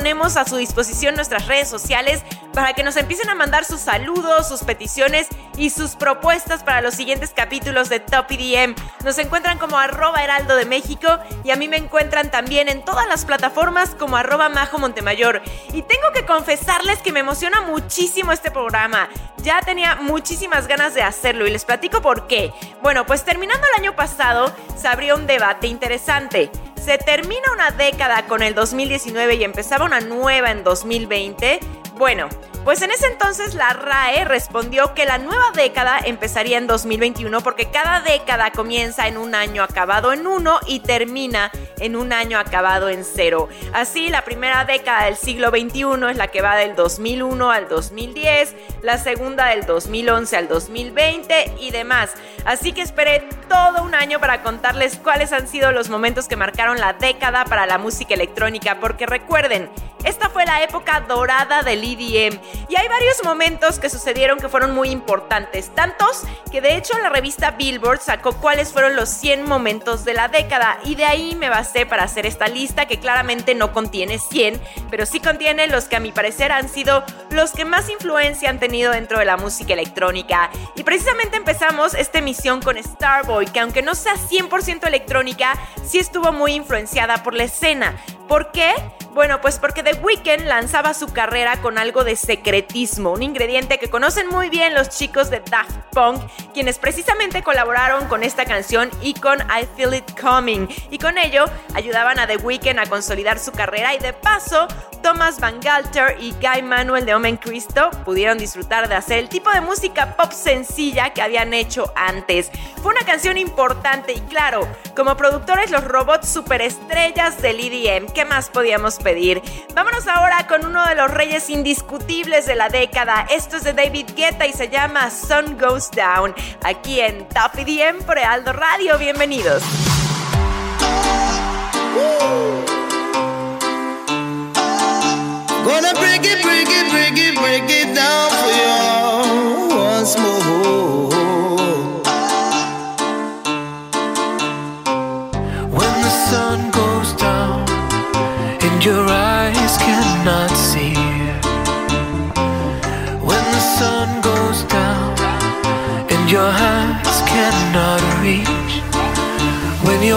Ponemos 0.08 0.38
a 0.38 0.46
su 0.46 0.56
disposición 0.56 1.16
nuestras 1.16 1.48
redes 1.48 1.68
sociales 1.68 2.24
para 2.54 2.72
que 2.72 2.82
nos 2.82 2.96
empiecen 2.96 3.30
a 3.30 3.36
mandar 3.36 3.66
sus 3.66 3.82
saludos, 3.82 4.48
sus 4.48 4.64
peticiones 4.64 5.28
y 5.58 5.70
sus 5.70 5.98
propuestas 5.98 6.64
para 6.64 6.80
los 6.80 6.94
siguientes 6.94 7.34
capítulos 7.36 7.90
de 7.90 8.00
Top 8.00 8.28
EDM. 8.30 8.74
Nos 9.04 9.18
encuentran 9.18 9.58
como 9.58 9.78
arroba 9.78 10.24
heraldo 10.24 10.56
de 10.56 10.64
México 10.64 11.20
y 11.44 11.52
a 11.52 11.58
mí 11.58 11.68
me 11.68 11.76
encuentran 11.76 12.32
también 12.32 12.70
en 12.70 12.86
todas 12.86 13.06
las 13.10 13.26
plataformas 13.26 13.96
como 13.96 14.16
arroba 14.16 14.48
Majo 14.48 14.80
Montemayor. 14.80 15.42
Y 15.74 15.82
tengo 15.82 16.14
que 16.14 16.26
confesarles 16.26 17.00
que 17.00 17.12
me 17.12 17.20
emociona 17.20 17.60
muchísimo 17.60 18.32
este 18.32 18.50
programa. 18.50 19.10
Ya 19.40 19.60
tenía 19.60 19.96
muchísimas 19.96 20.68
ganas 20.68 20.94
de 20.94 21.04
hacerlo 21.04 21.46
y 21.48 21.52
les 21.52 21.66
platico 21.66 22.02
por 22.02 22.28
qué. 22.28 22.54
Bueno, 22.82 23.06
pues 23.06 23.26
terminando 23.26 23.68
el 23.76 23.84
año 23.84 23.94
pasado 23.98 24.56
se 24.78 24.88
abrió 24.88 25.18
un 25.18 25.28
debate 25.28 25.68
interesante. 25.68 26.50
¿Se 26.88 26.98
termina 26.98 27.52
una 27.54 27.72
década 27.72 28.28
con 28.28 28.42
el 28.42 28.56
2019 28.56 29.36
y 29.36 29.44
empezaba 29.44 29.84
una 29.84 30.00
nueva 30.00 30.52
en 30.52 30.64
2020? 30.64 31.60
Bueno, 31.98 32.30
pues 32.68 32.82
en 32.82 32.92
ese 32.92 33.08
entonces 33.08 33.54
la 33.54 33.70
RAE 33.70 34.26
respondió 34.26 34.94
que 34.94 35.06
la 35.06 35.20
nueva 35.20 35.52
década 35.56 36.00
empezaría 36.04 36.58
en 36.58 36.68
2021 36.68 37.40
porque 37.40 37.72
cada 37.72 38.02
década 38.02 38.52
comienza 38.52 39.08
en 39.08 39.18
un 39.18 39.36
año 39.36 39.64
acabado 39.64 40.12
en 40.12 40.28
uno 40.28 40.60
y 40.68 40.82
termina 40.82 41.50
en 41.80 41.96
un 41.96 42.12
año 42.12 42.38
acabado 42.38 42.90
en 42.90 43.06
cero. 43.06 43.48
Así, 43.72 44.10
la 44.10 44.26
primera 44.26 44.66
década 44.66 45.06
del 45.06 45.16
siglo 45.16 45.50
XXI 45.50 46.10
es 46.10 46.18
la 46.18 46.28
que 46.28 46.42
va 46.42 46.58
del 46.58 46.76
2001 46.76 47.52
al 47.52 47.70
2010, 47.70 48.54
la 48.82 48.98
segunda 48.98 49.46
del 49.46 49.66
2011 49.66 50.36
al 50.36 50.50
2020 50.50 51.54
y 51.62 51.72
demás. 51.72 52.16
Así 52.44 52.74
que 52.74 52.82
esperé 52.82 53.30
todo 53.48 53.82
un 53.82 53.96
año 53.96 54.20
para 54.20 54.44
contarles 54.44 54.98
cuáles 54.98 55.32
han 55.32 55.48
sido 55.48 55.72
los 55.72 55.88
momentos 55.88 56.28
que 56.28 56.36
marcaron 56.36 56.82
la 56.82 56.92
década 56.92 57.46
para 57.46 57.66
la 57.66 57.78
música 57.78 58.14
electrónica, 58.14 58.82
porque 58.82 59.06
recuerden, 59.06 59.70
esta 60.04 60.30
fue 60.30 60.46
la 60.46 60.64
época 60.64 61.02
dorada 61.02 61.64
del 61.64 61.84
EDM 61.84 62.40
y 62.70 62.76
hay 62.76 62.88
varios 62.88 63.24
momentos 63.24 63.80
que 63.80 63.90
sucedieron 63.90 64.40
que 64.40 64.50
fueron 64.50 64.72
muy 64.72 64.90
importantes, 64.90 65.74
tantos 65.74 66.24
que 66.52 66.62
de 66.62 66.76
hecho 66.76 66.98
la 67.00 67.10
revista 67.10 67.52
Billboard 67.52 68.02
sacó 68.02 68.34
cuáles 68.34 68.72
fueron 68.72 68.96
los 68.96 69.10
100 69.10 69.44
momentos 69.44 70.06
de 70.06 70.14
la 70.14 70.28
década 70.28 70.80
y 70.84 70.96
de 70.96 71.06
ahí 71.06 71.36
me 71.36 71.50
basé 71.50 71.86
para 71.86 72.04
hacer 72.04 72.26
esta 72.26 72.48
lista 72.48 72.86
que 72.86 73.00
claramente 73.00 73.56
no 73.56 73.74
contiene 73.74 74.20
100, 74.20 74.62
pero 74.90 75.06
sí 75.06 75.20
contiene 75.20 75.68
los 75.68 75.86
que 75.86 75.96
a 75.96 76.00
mi 76.00 76.12
parecer 76.12 76.52
han 76.52 76.70
sido 76.70 77.04
los 77.30 77.52
que 77.52 77.66
más 77.66 77.90
influencia 77.90 78.50
han 78.50 78.60
tenido 78.60 78.92
dentro 78.92 79.20
de 79.20 79.26
la 79.26 79.38
música 79.38 79.74
electrónica. 79.74 80.50
Y 80.76 80.84
precisamente 80.84 81.38
empezamos 81.38 81.94
esta 81.94 82.20
emisión 82.20 82.62
con 82.62 82.82
Starboy, 82.82 83.46
que 83.48 83.60
aunque 83.60 83.82
no 83.82 83.96
sea 83.96 84.16
100% 84.16 84.88
electrónica, 84.88 85.54
sí 85.86 86.00
estuvo 86.00 86.32
muy 86.32 86.54
influenciada 86.54 87.24
por 87.24 87.34
la 87.34 87.44
escena. 87.44 87.96
¿Por 88.28 88.52
qué? 88.52 88.74
Bueno, 89.14 89.42
pues 89.42 89.58
porque 89.58 89.82
The 89.82 89.96
Weeknd 89.96 90.46
lanzaba 90.46 90.94
su 90.94 91.08
carrera 91.08 91.60
con 91.62 91.78
algo 91.78 92.04
de 92.04 92.16
secretismo, 92.48 93.12
un 93.12 93.24
ingrediente 93.24 93.78
que 93.78 93.90
conocen 93.90 94.30
muy 94.30 94.48
bien 94.48 94.74
los 94.74 94.88
chicos 94.88 95.30
de 95.30 95.42
Daft 95.42 95.76
Punk, 95.92 96.22
quienes 96.54 96.80
precisamente 96.80 97.44
colaboraron 97.44 98.08
con 98.08 98.24
esta 98.24 98.46
canción 98.46 98.90
y 99.02 99.16
con 99.16 99.40
I 99.42 99.68
Feel 99.76 99.96
It 99.96 100.18
Coming, 100.18 100.70
y 100.90 100.98
con 100.98 101.18
ello 101.18 101.44
ayudaban 101.74 102.20
a 102.20 102.26
The 102.26 102.38
Weeknd 102.38 102.80
a 102.80 102.86
consolidar 102.86 103.38
su 103.38 103.52
carrera 103.52 103.94
y 103.96 104.00
de 104.00 104.14
paso 104.14 104.70
Thomas 105.04 105.40
Van 105.40 105.60
Galter 105.60 106.18
y 106.20 106.34
Guy 106.34 106.64
Manuel 106.64 107.06
de 107.06 107.16
Omen 107.16 107.38
Cristo 107.38 107.90
pudieron 108.04 108.38
disfrutar 108.38 108.90
de 108.90 108.96
hacer 108.96 109.20
el 109.20 109.30
tipo 109.30 109.50
de 109.52 109.62
música 109.62 110.16
pop 110.16 110.32
sencilla 110.32 111.14
que 111.14 111.22
habían 111.22 111.54
hecho 111.54 111.92
antes. 111.96 112.52
Fue 112.82 112.92
una 112.92 113.06
canción 113.06 113.38
importante 113.38 114.14
y 114.14 114.20
claro, 114.22 114.68
como 114.96 115.16
productores 115.16 115.72
los 115.72 115.84
robots 115.84 116.30
superestrellas 116.30 117.42
del 117.42 117.60
EDM, 117.60 118.12
¿qué 118.14 118.26
más 118.26 118.50
podíamos 118.50 118.98
pedir. 118.98 119.42
Vámonos 119.74 120.08
ahora 120.08 120.48
con 120.48 120.66
uno 120.66 120.86
de 120.88 120.96
los 120.96 121.12
reyes 121.12 121.50
indiscutibles 121.50 122.27
de 122.28 122.56
la 122.56 122.68
década. 122.68 123.26
Esto 123.30 123.56
es 123.56 123.64
de 123.64 123.72
David 123.72 124.08
Guetta 124.14 124.46
y 124.46 124.52
se 124.52 124.68
llama 124.68 125.10
Sun 125.10 125.58
Goes 125.58 125.90
Down. 125.92 126.36
Aquí 126.62 127.00
en 127.00 127.26
Top 127.30 127.58
EDM 127.58 128.04
por 128.04 128.20
Aldo 128.20 128.52
Radio. 128.52 128.98
Bienvenidos. 128.98 129.64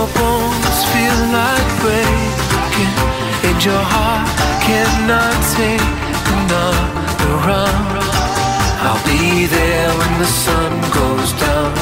Your 0.01 0.09
bones 0.17 0.79
feel 0.93 1.21
like 1.29 1.69
breaking 1.85 2.95
and 3.49 3.59
your 3.69 3.85
heart 3.93 4.25
cannot 4.65 5.37
take 5.53 5.93
another 6.41 7.33
round. 7.45 8.01
I'll 8.81 9.03
be 9.05 9.45
there 9.45 9.91
when 10.01 10.13
the 10.25 10.31
sun 10.45 10.73
goes 10.97 11.31
down. 11.45 11.73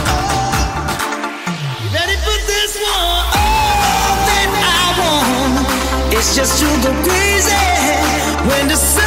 Ready 1.94 2.16
for 2.26 2.38
this 2.50 2.72
one? 2.82 3.26
All 3.38 4.14
that 4.30 4.50
I 4.66 4.82
want 4.98 6.10
is 6.18 6.34
just 6.34 6.58
to 6.58 6.68
go 6.82 6.90
crazy 7.06 7.54
when 8.50 8.66
the 8.66 8.74
sun 8.74 8.97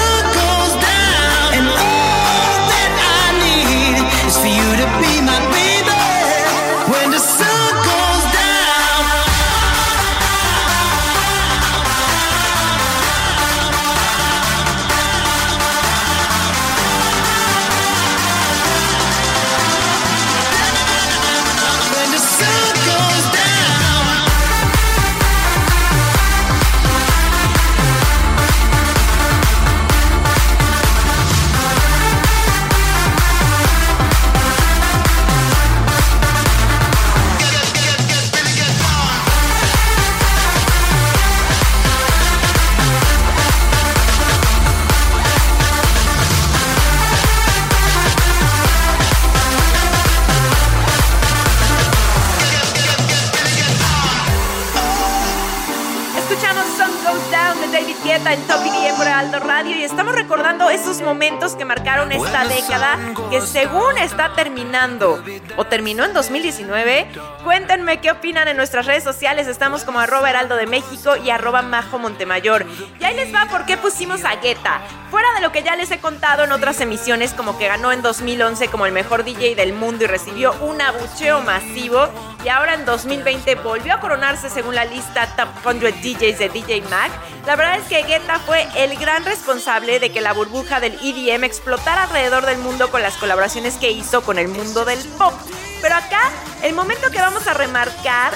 momentos 61.11 61.55
que 61.55 61.65
marcaron 61.65 62.09
esta 62.13 62.45
década 62.45 62.97
que 63.29 63.41
según 63.41 63.97
está 63.97 64.33
terminando 64.33 65.21
o 65.57 65.65
terminó 65.65 66.05
en 66.05 66.13
2019. 66.13 67.05
Cuéntenme 67.43 67.99
qué 67.99 68.11
opinan 68.11 68.47
en 68.47 68.55
nuestras 68.55 68.85
redes 68.85 69.03
sociales. 69.03 69.47
Estamos 69.47 69.83
como 69.83 69.99
arroba 69.99 70.29
heraldo 70.29 70.55
de 70.55 70.67
México 70.67 71.17
y 71.17 71.29
arroba 71.29 71.63
majo 71.63 71.99
Montemayor. 71.99 72.65
Y 72.97 73.03
ahí 73.03 73.13
les 73.17 73.35
va 73.35 73.45
por 73.51 73.65
qué 73.65 73.75
pusimos 73.75 74.23
a 74.23 74.37
Guetta. 74.37 74.79
Fuera 75.09 75.27
de 75.35 75.41
lo 75.41 75.51
que 75.51 75.63
ya 75.63 75.75
les 75.75 75.91
he 75.91 75.99
contado 75.99 76.45
en 76.45 76.53
otras 76.53 76.79
emisiones, 76.79 77.33
como 77.33 77.57
que 77.57 77.67
ganó 77.67 77.91
en 77.91 78.01
2011 78.01 78.69
como 78.69 78.85
el 78.85 78.93
mejor 78.93 79.25
DJ 79.25 79.55
del 79.55 79.73
mundo 79.73 80.05
y 80.05 80.07
recibió 80.07 80.53
un 80.61 80.79
abucheo 80.79 81.41
masivo. 81.41 82.07
Y 82.45 82.47
ahora 82.47 82.75
en 82.75 82.85
2020 82.85 83.55
volvió 83.55 83.93
a 83.93 83.99
coronarse 83.99 84.49
según 84.49 84.75
la 84.75 84.85
lista 84.85 85.27
Top 85.35 85.49
100 85.63 86.01
DJs 86.01 86.39
de 86.39 86.49
DJ 86.49 86.81
Mag. 86.89 87.11
La 87.45 87.57
verdad 87.57 87.79
es 87.79 87.87
que 87.87 88.01
Guetta 88.03 88.39
fue 88.39 88.65
el 88.77 88.97
gran 88.97 89.25
responsable 89.25 89.99
de 89.99 90.11
que 90.11 90.21
la 90.21 90.31
burbuja 90.31 90.79
del 90.79 90.97
EDM 91.01 91.43
explotara 91.43 92.03
alrededor 92.03 92.45
del 92.45 92.57
mundo 92.57 92.91
con 92.91 93.01
las 93.01 93.15
colaboraciones 93.17 93.75
que 93.75 93.91
hizo 93.91 94.21
con 94.21 94.37
el 94.37 94.47
mundo 94.47 94.85
del 94.85 94.99
pop. 95.17 95.33
Pero 95.81 95.95
acá, 95.95 96.29
el 96.63 96.73
momento 96.73 97.09
que 97.11 97.19
vamos 97.19 97.47
a 97.47 97.53
remarcar 97.53 98.33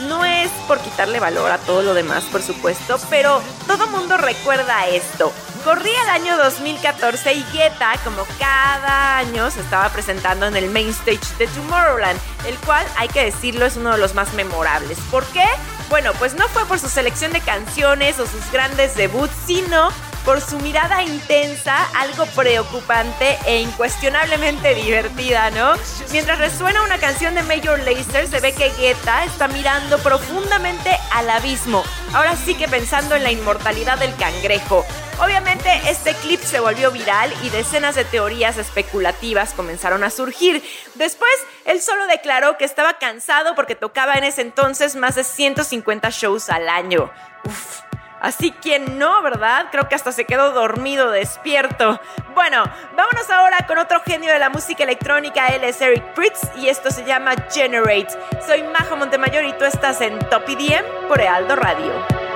no 0.00 0.24
es 0.24 0.50
por 0.66 0.78
quitarle 0.80 1.20
valor 1.20 1.50
a 1.50 1.58
todo 1.58 1.82
lo 1.82 1.94
demás, 1.94 2.24
por 2.24 2.42
supuesto, 2.42 2.98
pero 3.10 3.42
todo 3.66 3.86
mundo 3.88 4.16
recuerda 4.16 4.86
esto. 4.86 5.32
Corría 5.64 6.00
el 6.02 6.08
año 6.08 6.36
2014 6.36 7.34
y 7.34 7.44
Guetta, 7.52 7.94
como 8.04 8.24
cada 8.38 9.18
año, 9.18 9.50
se 9.50 9.60
estaba 9.60 9.88
presentando 9.90 10.46
en 10.46 10.56
el 10.56 10.70
main 10.70 10.90
stage 10.90 11.36
de 11.38 11.46
Tomorrowland, 11.48 12.18
el 12.46 12.56
cual, 12.58 12.86
hay 12.96 13.08
que 13.08 13.24
decirlo, 13.24 13.66
es 13.66 13.76
uno 13.76 13.92
de 13.92 13.98
los 13.98 14.14
más 14.14 14.32
memorables. 14.34 14.98
¿Por 15.10 15.24
qué? 15.26 15.44
Bueno, 15.88 16.12
pues 16.14 16.34
no 16.34 16.48
fue 16.48 16.64
por 16.66 16.78
su 16.78 16.88
selección 16.88 17.32
de 17.32 17.40
canciones 17.40 18.18
o 18.20 18.26
sus 18.26 18.50
grandes 18.52 18.94
debuts, 18.94 19.34
sino 19.46 19.90
por 20.28 20.42
su 20.42 20.58
mirada 20.58 21.02
intensa, 21.02 21.88
algo 21.94 22.26
preocupante 22.26 23.38
e 23.46 23.62
incuestionablemente 23.62 24.74
divertida, 24.74 25.48
¿no? 25.48 25.72
Mientras 26.12 26.38
resuena 26.38 26.82
una 26.82 26.98
canción 26.98 27.34
de 27.34 27.42
Major 27.44 27.78
Lazer, 27.78 28.28
se 28.28 28.38
ve 28.38 28.52
que 28.52 28.68
Guetta 28.78 29.24
está 29.24 29.48
mirando 29.48 29.96
profundamente 30.00 30.94
al 31.12 31.30
abismo. 31.30 31.82
Ahora 32.12 32.36
sí 32.36 32.54
que 32.54 32.68
pensando 32.68 33.14
en 33.14 33.22
la 33.22 33.32
inmortalidad 33.32 33.96
del 33.96 34.14
cangrejo. 34.16 34.84
Obviamente 35.18 35.70
este 35.88 36.12
clip 36.12 36.42
se 36.42 36.60
volvió 36.60 36.90
viral 36.90 37.32
y 37.42 37.48
decenas 37.48 37.94
de 37.94 38.04
teorías 38.04 38.58
especulativas 38.58 39.54
comenzaron 39.54 40.04
a 40.04 40.10
surgir. 40.10 40.62
Después, 40.96 41.32
él 41.64 41.80
solo 41.80 42.06
declaró 42.06 42.58
que 42.58 42.66
estaba 42.66 42.98
cansado 42.98 43.54
porque 43.54 43.76
tocaba 43.76 44.12
en 44.16 44.24
ese 44.24 44.42
entonces 44.42 44.94
más 44.94 45.14
de 45.14 45.24
150 45.24 46.10
shows 46.10 46.50
al 46.50 46.68
año. 46.68 47.10
Uf. 47.46 47.88
Así 48.20 48.50
que 48.50 48.78
no, 48.78 49.22
¿verdad? 49.22 49.66
Creo 49.70 49.88
que 49.88 49.94
hasta 49.94 50.12
se 50.12 50.24
quedó 50.24 50.52
dormido, 50.52 51.10
despierto. 51.10 52.00
Bueno, 52.34 52.64
vámonos 52.96 53.30
ahora 53.30 53.66
con 53.66 53.78
otro 53.78 54.00
genio 54.00 54.32
de 54.32 54.38
la 54.38 54.50
música 54.50 54.84
electrónica. 54.84 55.48
Él 55.48 55.64
es 55.64 55.80
Eric 55.80 56.14
Pritz 56.14 56.40
y 56.56 56.68
esto 56.68 56.90
se 56.90 57.04
llama 57.04 57.34
Generate. 57.50 58.08
Soy 58.46 58.62
Majo 58.64 58.96
Montemayor 58.96 59.44
y 59.44 59.52
tú 59.52 59.64
estás 59.64 60.00
en 60.00 60.18
Top 60.30 60.42
EDM 60.48 61.08
por 61.08 61.20
Ealdo 61.20 61.56
Radio. 61.56 62.27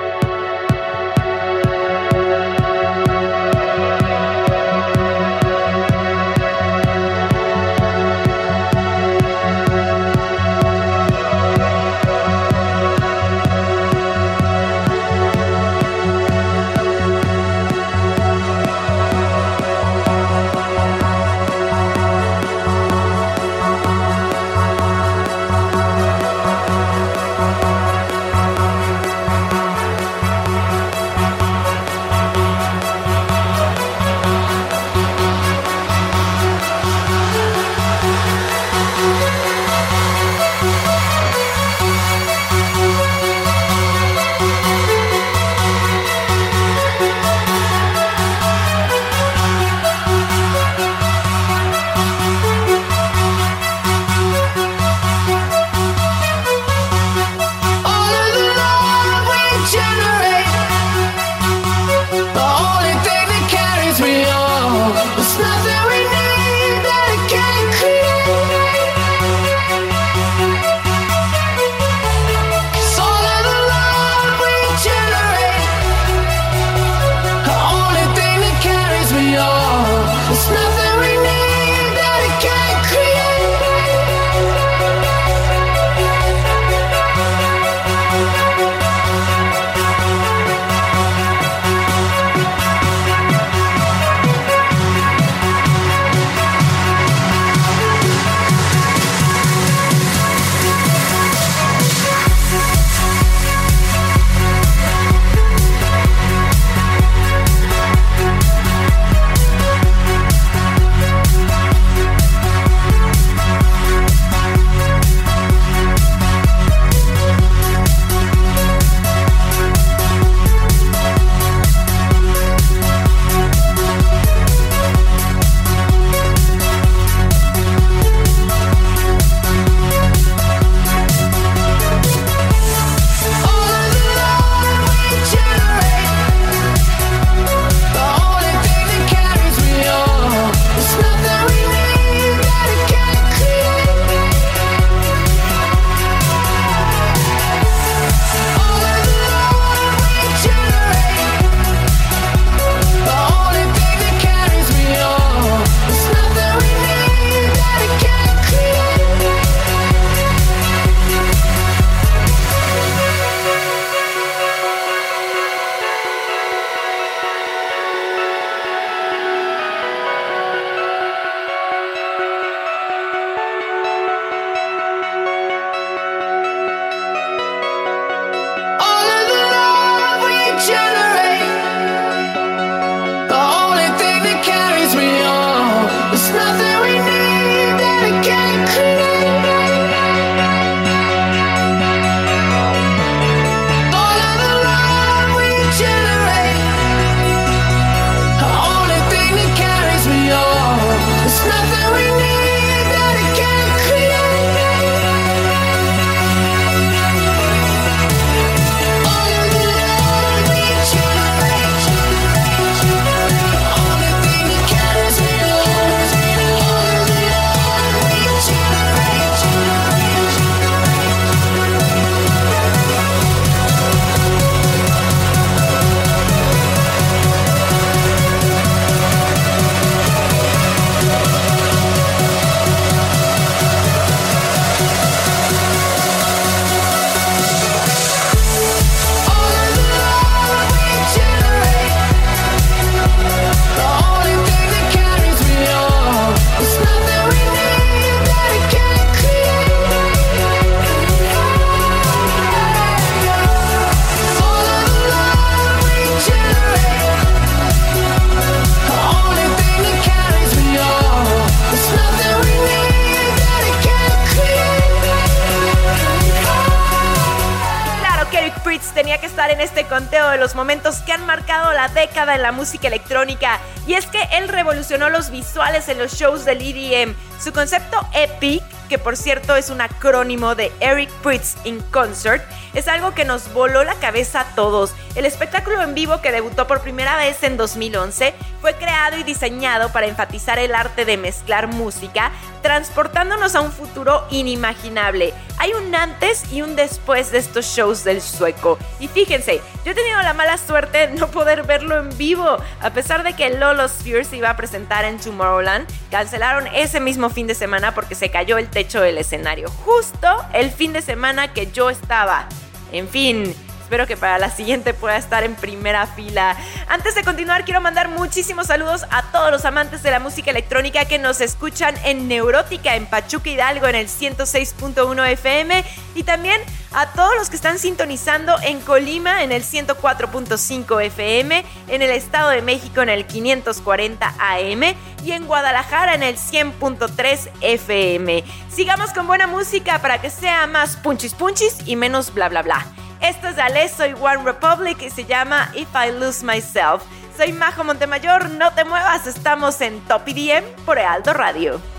Los 270.43 270.55
momentos 270.55 270.97
que 270.97 271.13
han 271.13 271.25
marcado 271.25 271.71
la 271.71 271.87
década 271.87 272.35
en 272.35 272.41
la 272.41 272.51
música 272.51 272.89
electrónica. 272.89 273.61
Y 273.87 273.93
es 273.93 274.05
que 274.07 274.21
él 274.33 274.49
revolucionó 274.49 275.09
los 275.09 275.29
visuales 275.29 275.87
en 275.87 275.97
los 275.99 276.15
shows 276.15 276.43
del 276.43 276.61
EDM. 276.61 277.15
Su 277.39 277.53
concepto 277.53 278.05
Epic 278.13 278.61
que 278.89 278.99
por 278.99 279.17
cierto 279.17 279.55
es 279.55 279.69
un 279.69 279.81
acrónimo 279.81 280.53
de 280.53 280.71
Eric 280.79 281.09
Pritz 281.23 281.55
in 281.63 281.79
Concert, 281.91 282.43
es 282.73 282.87
algo 282.87 283.13
que 283.13 283.25
nos 283.25 283.53
voló 283.53 283.83
la 283.83 283.95
cabeza 283.95 284.41
a 284.41 284.55
todos. 284.55 284.93
El 285.15 285.25
espectáculo 285.25 285.81
en 285.81 285.93
vivo 285.93 286.21
que 286.21 286.31
debutó 286.31 286.67
por 286.67 286.81
primera 286.81 287.17
vez 287.17 287.43
en 287.43 287.57
2011 287.57 288.33
fue 288.61 288.75
creado 288.75 289.17
y 289.17 289.23
diseñado 289.23 289.91
para 289.91 290.07
enfatizar 290.07 290.57
el 290.57 290.73
arte 290.73 291.05
de 291.05 291.17
mezclar 291.17 291.67
música, 291.67 292.31
transportándonos 292.61 293.55
a 293.55 293.61
un 293.61 293.71
futuro 293.71 294.25
inimaginable. 294.31 295.33
Hay 295.57 295.73
un 295.73 295.93
antes 295.93 296.51
y 296.51 296.61
un 296.61 296.75
después 296.75 297.31
de 297.31 297.39
estos 297.39 297.65
shows 297.65 298.03
del 298.03 298.21
sueco. 298.21 298.79
Y 298.99 299.07
fíjense, 299.07 299.61
yo 299.85 299.91
he 299.91 299.95
tenido 299.95 300.21
la 300.21 300.33
mala 300.33 300.57
suerte 300.57 301.07
de 301.07 301.13
no 301.13 301.27
poder 301.27 301.63
verlo 301.63 301.99
en 301.99 302.17
vivo. 302.17 302.57
A 302.81 302.89
pesar 302.91 303.23
de 303.23 303.35
que 303.35 303.49
Lolo 303.49 303.87
Sphere 303.87 304.23
se 304.23 304.37
iba 304.37 304.49
a 304.49 304.57
presentar 304.57 305.05
en 305.05 305.19
Tomorrowland, 305.19 305.87
cancelaron 306.09 306.67
ese 306.67 306.99
mismo 306.99 307.29
fin 307.29 307.47
de 307.47 307.55
semana 307.55 307.93
porque 307.93 308.15
se 308.15 308.31
cayó 308.31 308.57
el 308.57 308.69
techo 308.69 309.01
del 309.01 309.17
escenario. 309.17 309.69
Justo 309.83 310.27
el 310.53 310.71
fin 310.71 310.93
de 310.93 311.01
semana 311.01 311.53
que 311.53 311.71
yo 311.71 311.89
estaba. 311.89 312.47
En 312.93 313.07
fin, 313.07 313.55
Espero 313.93 314.07
que 314.07 314.17
para 314.17 314.39
la 314.39 314.49
siguiente 314.49 314.95
pueda 314.95 315.17
estar 315.17 315.43
en 315.43 315.53
primera 315.53 316.07
fila. 316.07 316.57
Antes 316.87 317.13
de 317.13 317.23
continuar, 317.23 317.63
quiero 317.63 317.79
mandar 317.79 318.09
muchísimos 318.09 318.65
saludos 318.65 319.05
a 319.11 319.21
todos 319.31 319.51
los 319.51 319.65
amantes 319.65 320.01
de 320.01 320.09
la 320.09 320.19
música 320.19 320.49
electrónica 320.49 321.05
que 321.05 321.19
nos 321.19 321.41
escuchan 321.41 321.93
en 322.03 322.27
Neurótica, 322.27 322.95
en 322.95 323.05
Pachuca 323.05 323.51
Hidalgo, 323.51 323.85
en 323.85 323.93
el 323.93 324.07
106.1 324.07 325.29
FM. 325.33 325.85
Y 326.15 326.23
también 326.23 326.59
a 326.91 327.11
todos 327.11 327.35
los 327.37 327.51
que 327.51 327.55
están 327.55 327.77
sintonizando 327.77 328.55
en 328.63 328.81
Colima, 328.81 329.43
en 329.43 329.51
el 329.51 329.63
104.5 329.63 331.03
FM, 331.03 331.63
en 331.87 332.01
el 332.01 332.09
Estado 332.09 332.49
de 332.49 332.63
México, 332.63 333.03
en 333.03 333.09
el 333.09 333.27
540 333.27 334.33
AM 334.39 334.95
y 335.23 335.33
en 335.33 335.45
Guadalajara, 335.45 336.15
en 336.15 336.23
el 336.23 336.37
100.3 336.37 337.49
FM. 337.61 338.43
Sigamos 338.75 339.13
con 339.13 339.27
buena 339.27 339.45
música 339.45 339.99
para 339.99 340.19
que 340.19 340.31
sea 340.31 340.65
más 340.65 340.97
punchis 340.97 341.35
punchis 341.35 341.77
y 341.85 341.95
menos 341.95 342.33
bla 342.33 342.49
bla 342.49 342.63
bla. 342.63 342.87
Esto 343.23 343.47
es 343.47 343.55
de 343.55 343.61
Ale, 343.61 343.87
soy 343.87 344.13
One 344.19 344.43
Republic 344.43 345.01
y 345.01 345.09
se 345.09 345.23
llama 345.23 345.71
If 345.75 345.87
I 345.95 346.11
Lose 346.11 346.45
Myself. 346.45 347.03
Soy 347.37 347.53
Majo 347.53 347.85
Montemayor, 347.85 348.49
no 348.49 348.73
te 348.73 348.83
muevas, 348.83 349.25
estamos 349.27 349.79
en 349.79 350.01
Top 350.01 350.27
IDM 350.27 350.65
por 350.85 350.99
Aldo 350.99 351.31
Radio. 351.31 351.92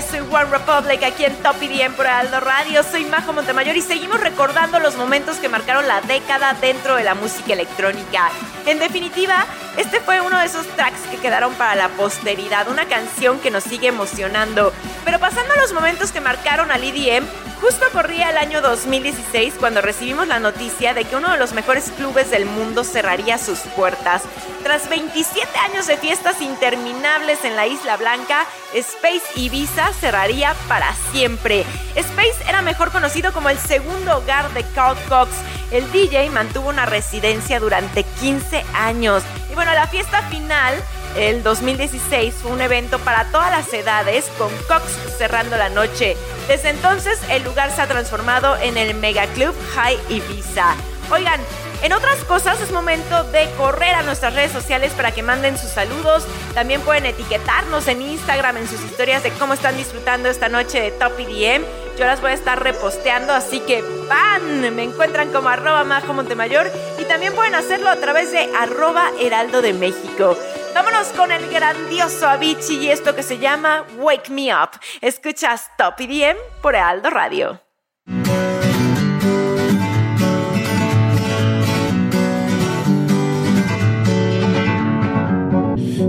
Soy 0.00 0.20
One 0.20 0.46
Republic 0.46 1.02
aquí 1.02 1.26
en 1.26 1.36
Top 1.42 1.62
IDM 1.62 1.92
por 1.92 2.06
Aldo 2.06 2.40
Radio. 2.40 2.82
Soy 2.82 3.04
Majo 3.04 3.34
Montemayor 3.34 3.76
y 3.76 3.82
seguimos 3.82 4.20
recordando 4.20 4.80
los 4.80 4.96
momentos 4.96 5.36
que 5.36 5.50
marcaron 5.50 5.86
la 5.86 6.00
década 6.00 6.54
dentro 6.54 6.96
de 6.96 7.04
la 7.04 7.14
música 7.14 7.52
electrónica. 7.52 8.30
En 8.64 8.78
definitiva, 8.78 9.44
este 9.76 10.00
fue 10.00 10.22
uno 10.22 10.38
de 10.38 10.46
esos 10.46 10.66
tracks 10.76 11.00
que 11.10 11.18
quedaron 11.18 11.52
para 11.54 11.74
la 11.74 11.88
posteridad, 11.90 12.68
una 12.68 12.86
canción 12.86 13.38
que 13.38 13.50
nos 13.50 13.64
sigue 13.64 13.88
emocionando. 13.88 14.72
Pero 15.04 15.18
pasando 15.18 15.52
a 15.52 15.58
los 15.58 15.74
momentos 15.74 16.10
que 16.10 16.22
marcaron 16.22 16.72
al 16.72 16.82
EDM, 16.82 17.26
Justo 17.62 17.86
corría 17.92 18.30
el 18.30 18.38
año 18.38 18.60
2016 18.60 19.54
cuando 19.56 19.80
recibimos 19.80 20.26
la 20.26 20.40
noticia 20.40 20.94
de 20.94 21.04
que 21.04 21.14
uno 21.14 21.30
de 21.30 21.38
los 21.38 21.52
mejores 21.52 21.92
clubes 21.92 22.28
del 22.28 22.44
mundo 22.44 22.82
cerraría 22.82 23.38
sus 23.38 23.60
puertas. 23.76 24.22
Tras 24.64 24.88
27 24.88 25.48
años 25.70 25.86
de 25.86 25.96
fiestas 25.96 26.42
interminables 26.42 27.44
en 27.44 27.54
la 27.54 27.68
Isla 27.68 27.96
Blanca, 27.96 28.46
Space 28.74 29.22
Ibiza 29.36 29.92
cerraría 29.92 30.56
para 30.66 30.92
siempre. 31.12 31.64
Space 31.94 32.42
era 32.48 32.62
mejor 32.62 32.90
conocido 32.90 33.32
como 33.32 33.48
el 33.48 33.58
segundo 33.58 34.18
hogar 34.18 34.52
de 34.54 34.64
Carl 34.74 34.98
Cox. 35.08 35.30
El 35.70 35.90
DJ 35.92 36.30
mantuvo 36.30 36.68
una 36.68 36.84
residencia 36.84 37.60
durante 37.60 38.02
15 38.02 38.64
años. 38.74 39.22
Y 39.52 39.54
bueno, 39.54 39.72
la 39.72 39.86
fiesta 39.86 40.20
final 40.22 40.74
el 41.16 41.42
2016 41.42 42.34
fue 42.34 42.52
un 42.52 42.60
evento 42.60 42.98
para 42.98 43.24
todas 43.30 43.50
las 43.50 43.72
edades, 43.72 44.30
con 44.38 44.50
Cox 44.68 44.84
cerrando 45.18 45.56
la 45.56 45.68
noche. 45.68 46.16
Desde 46.48 46.70
entonces, 46.70 47.18
el 47.30 47.42
lugar 47.44 47.70
se 47.70 47.82
ha 47.82 47.86
transformado 47.86 48.56
en 48.56 48.76
el 48.76 48.94
Mega 48.94 49.26
Club 49.28 49.54
High 49.74 49.98
Ibiza. 50.08 50.74
Oigan, 51.10 51.40
en 51.82 51.92
otras 51.92 52.22
cosas 52.24 52.60
es 52.60 52.70
momento 52.70 53.24
de 53.24 53.50
correr 53.58 53.94
a 53.94 54.02
nuestras 54.02 54.34
redes 54.34 54.52
sociales 54.52 54.92
para 54.92 55.10
que 55.10 55.22
manden 55.22 55.58
sus 55.58 55.70
saludos. 55.70 56.24
También 56.54 56.80
pueden 56.80 57.06
etiquetarnos 57.06 57.88
en 57.88 58.02
Instagram 58.02 58.56
en 58.56 58.68
sus 58.68 58.80
historias 58.82 59.24
de 59.24 59.30
cómo 59.32 59.54
están 59.54 59.76
disfrutando 59.76 60.28
esta 60.28 60.48
noche 60.48 60.80
de 60.80 60.92
Top 60.92 61.12
EDM. 61.18 61.64
Yo 61.98 62.06
las 62.06 62.20
voy 62.20 62.30
a 62.30 62.34
estar 62.34 62.62
reposteando, 62.62 63.32
así 63.32 63.60
que 63.60 63.82
¡pan! 64.08 64.74
Me 64.74 64.84
encuentran 64.84 65.32
como 65.32 65.48
arroba 65.48 65.84
Majo 65.84 66.14
Montemayor 66.14 66.70
y 66.98 67.04
también 67.04 67.34
pueden 67.34 67.56
hacerlo 67.56 67.90
a 67.90 67.96
través 67.96 68.30
de 68.30 68.48
arroba 68.56 69.10
Heraldo 69.20 69.60
de 69.60 69.72
México. 69.72 70.38
Vámonos 70.74 71.08
con 71.08 71.30
el 71.30 71.50
grandioso 71.50 72.26
Avicii 72.26 72.86
y 72.86 72.88
esto 72.88 73.14
que 73.14 73.22
se 73.22 73.38
llama 73.38 73.84
Wake 73.98 74.30
Me 74.30 74.54
Up. 74.54 74.70
Escuchas 75.02 75.70
Top 75.76 76.00
EDM 76.00 76.36
por 76.62 76.74
Aldo 76.74 77.10
Radio. 77.10 77.60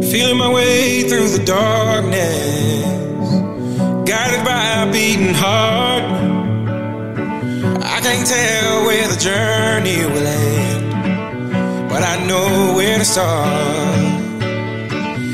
Feeling 0.09 0.38
my 0.38 0.49
way 0.53 1.09
through 1.09 1.28
the 1.30 1.43
darkness, 1.43 2.86
guided 4.05 4.45
by 4.45 4.84
a 4.84 4.91
beating 4.91 5.34
heart. 5.34 6.03
I 7.84 7.99
can't 8.01 8.28
tell 8.28 8.86
where 8.86 9.07
the 9.07 9.18
journey 9.20 10.05
will 10.05 10.28
end, 10.28 11.89
but 11.89 12.03
I 12.03 12.26
know 12.28 12.76
where 12.76 12.99
to 12.99 13.05
start. 13.05 14.12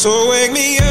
So 0.00 0.30
wake 0.30 0.50
me 0.50 0.78
up 0.78 0.89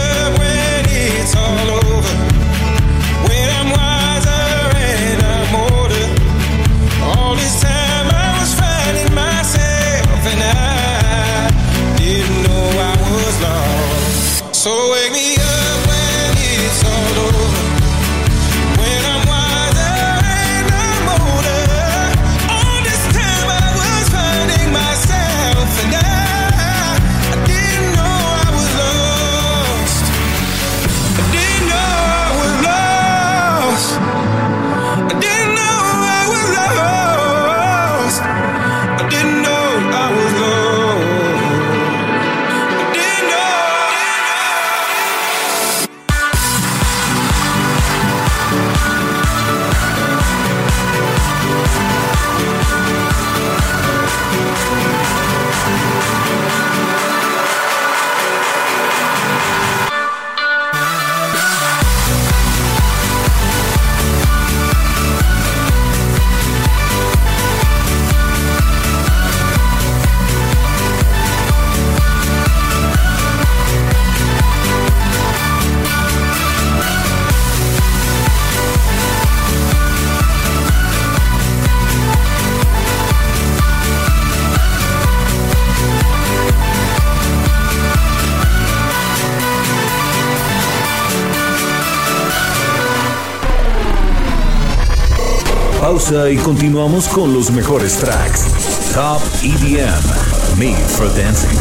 pausa 96.09 96.29
y 96.29 96.37
continuamos 96.37 97.07
con 97.07 97.33
los 97.33 97.51
mejores 97.51 97.99
tracks. 97.99 98.91
Top 98.93 99.21
EDM, 99.43 100.59
Made 100.59 100.77
for 100.77 101.07
Dancing. 101.15 101.57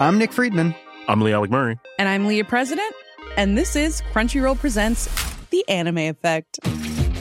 I'm 0.00 0.18
Nick 0.18 0.32
Friedman. 0.32 0.74
I'm 1.08 1.20
Lee 1.20 1.32
Alec 1.32 1.50
Murray. 1.50 1.78
And 1.98 2.08
I'm 2.08 2.26
Leah 2.26 2.44
President. 2.44 2.94
And 3.36 3.56
this 3.56 3.76
is 3.76 4.02
Crunchyroll 4.12 4.58
Presents 4.58 5.08
The 5.50 5.68
Anime 5.68 5.98
Effect. 5.98 6.58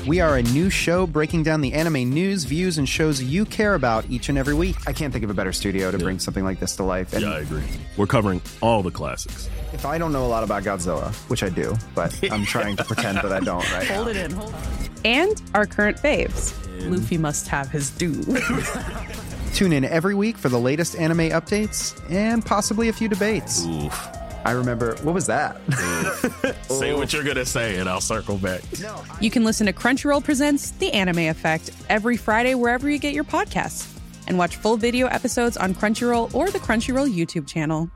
We 0.08 0.22
are 0.22 0.38
a 0.38 0.42
new 0.44 0.70
show 0.70 1.06
breaking 1.06 1.44
down 1.44 1.62
the 1.62 1.74
anime 1.74 2.10
news, 2.10 2.44
views, 2.46 2.78
and 2.78 2.88
shows 2.90 3.22
you 3.22 3.46
care 3.46 3.76
about 3.76 4.10
each 4.10 4.30
and 4.30 4.38
every 4.38 4.54
week. 4.56 4.76
I 4.88 4.94
can't 4.94 5.12
think 5.14 5.24
of 5.24 5.30
a 5.30 5.34
better 5.34 5.52
studio 5.52 5.92
to 5.92 5.98
Yeah. 5.98 6.04
bring 6.04 6.20
something 6.20 6.44
like 6.44 6.60
this 6.60 6.76
to 6.78 6.84
life. 6.84 7.14
And 7.14 7.22
Yeah, 7.24 7.34
I 7.34 7.40
agree. 7.40 7.62
We're 7.98 8.08
covering 8.08 8.42
all 8.62 8.82
the 8.82 8.92
classics. 8.92 9.50
if 9.72 9.86
I 9.86 9.98
don't 10.00 10.12
know 10.12 10.26
a 10.26 10.28
lot 10.28 10.44
about 10.44 10.64
Godzilla, 10.64 11.14
which 11.30 11.44
I 11.44 11.50
do, 11.50 11.76
but 11.94 12.18
I'm 12.32 12.44
trying 12.44 12.76
to 12.78 12.84
pretend 12.84 13.18
that 13.20 13.32
I 13.32 13.40
don't 13.40 13.64
right 13.72 13.88
Hold 13.92 14.06
now. 14.08 14.12
it 14.12 14.18
in, 14.18 14.32
hold 14.32 14.50
it. 14.54 14.90
And 15.06 15.42
our 15.54 15.66
current 15.68 15.98
faves. 15.98 16.54
Luffy 16.90 17.18
must 17.20 17.48
have 17.50 17.70
his 17.70 17.92
due. 17.92 18.24
Tune 19.54 19.74
in 19.74 19.84
every 19.86 20.16
week 20.16 20.38
for 20.38 20.50
the 20.50 20.60
latest 20.60 20.96
anime 20.96 21.30
updates 21.30 21.94
and 22.12 22.44
possibly 22.44 22.90
a 22.90 22.94
few 22.94 23.08
debates. 23.10 23.66
Oof. 23.66 24.08
I 24.50 24.54
remember, 24.54 24.96
what 25.04 25.14
was 25.14 25.28
that? 25.28 25.62
Say 26.70 26.96
what 26.96 27.14
you're 27.14 27.24
gonna 27.24 27.46
say, 27.46 27.78
and 27.78 27.88
I'll 27.88 28.02
circle 28.02 28.36
back. 28.36 28.62
you 29.22 29.30
can 29.30 29.44
listen 29.44 29.68
to 29.68 29.74
Crunchyroll 29.74 30.24
Presents 30.24 30.72
The 30.72 30.92
Anime 30.92 31.20
Effect 31.30 31.70
every 31.88 32.18
Friday 32.18 32.56
wherever 32.56 32.90
you 32.90 32.98
get 32.98 33.14
your 33.14 33.26
podcasts. 33.26 33.96
And 34.28 34.40
watch 34.40 34.56
full 34.56 34.76
video 34.76 35.06
episodes 35.06 35.56
on 35.56 35.76
Crunchyroll 35.76 36.34
or 36.34 36.50
the 36.50 36.58
Crunchyroll 36.58 37.16
YouTube 37.16 37.46
channel. 37.46 37.92